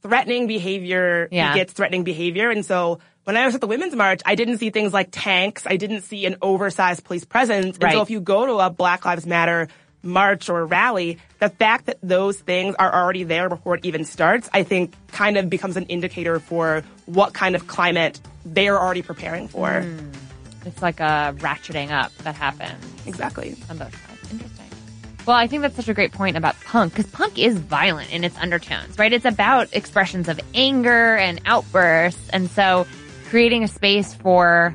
threatening 0.02 0.46
behavior 0.46 1.28
Yeah. 1.30 1.52
begets 1.52 1.72
threatening 1.72 2.04
behavior. 2.04 2.50
And 2.50 2.64
so 2.64 2.98
when 3.24 3.36
I 3.36 3.44
was 3.46 3.54
at 3.54 3.60
the 3.60 3.66
Women's 3.66 3.94
March, 3.94 4.20
I 4.24 4.34
didn't 4.34 4.58
see 4.58 4.70
things 4.70 4.92
like 4.92 5.08
tanks. 5.10 5.64
I 5.66 5.76
didn't 5.76 6.02
see 6.02 6.24
an 6.26 6.36
oversized 6.42 7.04
police 7.04 7.24
presence. 7.24 7.76
And 7.76 7.84
Right. 7.84 7.92
so 7.94 8.02
if 8.02 8.10
you 8.10 8.20
go 8.20 8.46
to 8.46 8.54
a 8.58 8.70
Black 8.70 9.04
Lives 9.04 9.26
Matter 9.26 9.68
march 10.02 10.48
or 10.48 10.64
rally, 10.64 11.18
the 11.40 11.48
fact 11.48 11.86
that 11.86 11.98
those 12.02 12.38
things 12.38 12.74
are 12.78 12.94
already 12.94 13.24
there 13.24 13.48
before 13.48 13.74
it 13.74 13.84
even 13.84 14.04
starts, 14.04 14.48
I 14.54 14.62
think 14.62 14.92
kind 15.10 15.36
of 15.36 15.50
becomes 15.50 15.76
an 15.76 15.84
indicator 15.86 16.38
for 16.38 16.82
what 17.06 17.34
kind 17.34 17.54
of 17.56 17.66
climate 17.66 18.20
they 18.46 18.68
are 18.68 18.78
already 18.78 19.02
preparing 19.02 19.48
for. 19.48 19.82
Hmm. 19.82 20.10
it's 20.66 20.82
like 20.82 21.00
a 21.00 21.34
ratcheting 21.38 21.90
up 21.90 22.14
that 22.18 22.34
happens 22.34 22.84
Exactly. 23.06 23.56
on 23.70 23.78
both. 23.78 23.94
Well, 25.28 25.36
I 25.36 25.46
think 25.46 25.60
that's 25.60 25.76
such 25.76 25.88
a 25.88 25.92
great 25.92 26.12
point 26.12 26.38
about 26.38 26.58
punk 26.62 26.94
because 26.94 27.12
punk 27.12 27.38
is 27.38 27.58
violent 27.58 28.10
in 28.14 28.24
its 28.24 28.34
undertones, 28.38 28.98
right? 28.98 29.12
It's 29.12 29.26
about 29.26 29.68
expressions 29.74 30.26
of 30.26 30.40
anger 30.54 31.18
and 31.18 31.38
outbursts. 31.44 32.30
And 32.30 32.50
so 32.50 32.86
creating 33.26 33.62
a 33.62 33.68
space 33.68 34.14
for 34.14 34.74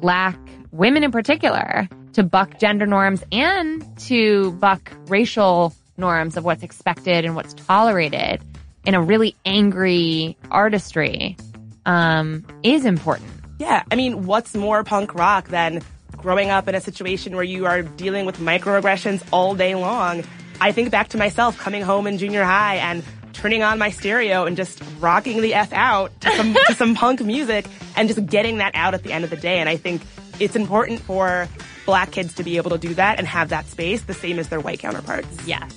black 0.00 0.38
women 0.72 1.04
in 1.04 1.12
particular 1.12 1.86
to 2.14 2.22
buck 2.22 2.58
gender 2.58 2.86
norms 2.86 3.22
and 3.30 3.84
to 4.06 4.52
buck 4.52 4.90
racial 5.08 5.74
norms 5.98 6.38
of 6.38 6.46
what's 6.46 6.62
expected 6.62 7.26
and 7.26 7.36
what's 7.36 7.52
tolerated 7.52 8.42
in 8.86 8.94
a 8.94 9.02
really 9.02 9.36
angry 9.44 10.34
artistry 10.50 11.36
um, 11.84 12.42
is 12.62 12.86
important. 12.86 13.30
Yeah, 13.58 13.82
I 13.92 13.96
mean, 13.96 14.24
what's 14.24 14.54
more 14.54 14.82
punk 14.82 15.14
rock 15.14 15.48
than 15.48 15.82
growing 16.22 16.50
up 16.50 16.68
in 16.68 16.74
a 16.74 16.80
situation 16.80 17.34
where 17.34 17.44
you 17.44 17.66
are 17.66 17.82
dealing 17.82 18.26
with 18.26 18.38
microaggressions 18.38 19.22
all 19.32 19.54
day 19.54 19.74
long? 19.74 20.24
I 20.60 20.72
think 20.72 20.90
back 20.90 21.08
to 21.08 21.18
myself 21.18 21.58
coming 21.58 21.82
home 21.82 22.06
in 22.06 22.18
junior 22.18 22.44
high 22.44 22.76
and 22.76 23.02
turning 23.32 23.62
on 23.62 23.78
my 23.78 23.90
stereo 23.90 24.44
and 24.44 24.56
just 24.56 24.82
rocking 24.98 25.40
the 25.40 25.54
F 25.54 25.72
out 25.72 26.18
to 26.20 26.30
some, 26.32 26.54
to 26.68 26.74
some 26.74 26.94
punk 26.94 27.22
music 27.22 27.66
and 27.96 28.08
just 28.08 28.24
getting 28.26 28.58
that 28.58 28.72
out 28.74 28.94
at 28.94 29.02
the 29.02 29.12
end 29.12 29.24
of 29.24 29.30
the 29.30 29.36
day. 29.36 29.58
And 29.58 29.68
I 29.68 29.76
think 29.76 30.02
it's 30.38 30.56
important 30.56 31.00
for 31.00 31.48
black 31.86 32.10
kids 32.10 32.34
to 32.34 32.42
be 32.42 32.56
able 32.56 32.70
to 32.70 32.78
do 32.78 32.94
that 32.94 33.18
and 33.18 33.26
have 33.26 33.48
that 33.48 33.66
space 33.66 34.02
the 34.02 34.14
same 34.14 34.38
as 34.38 34.48
their 34.48 34.60
white 34.60 34.78
counterparts. 34.78 35.46
Yes. 35.46 35.74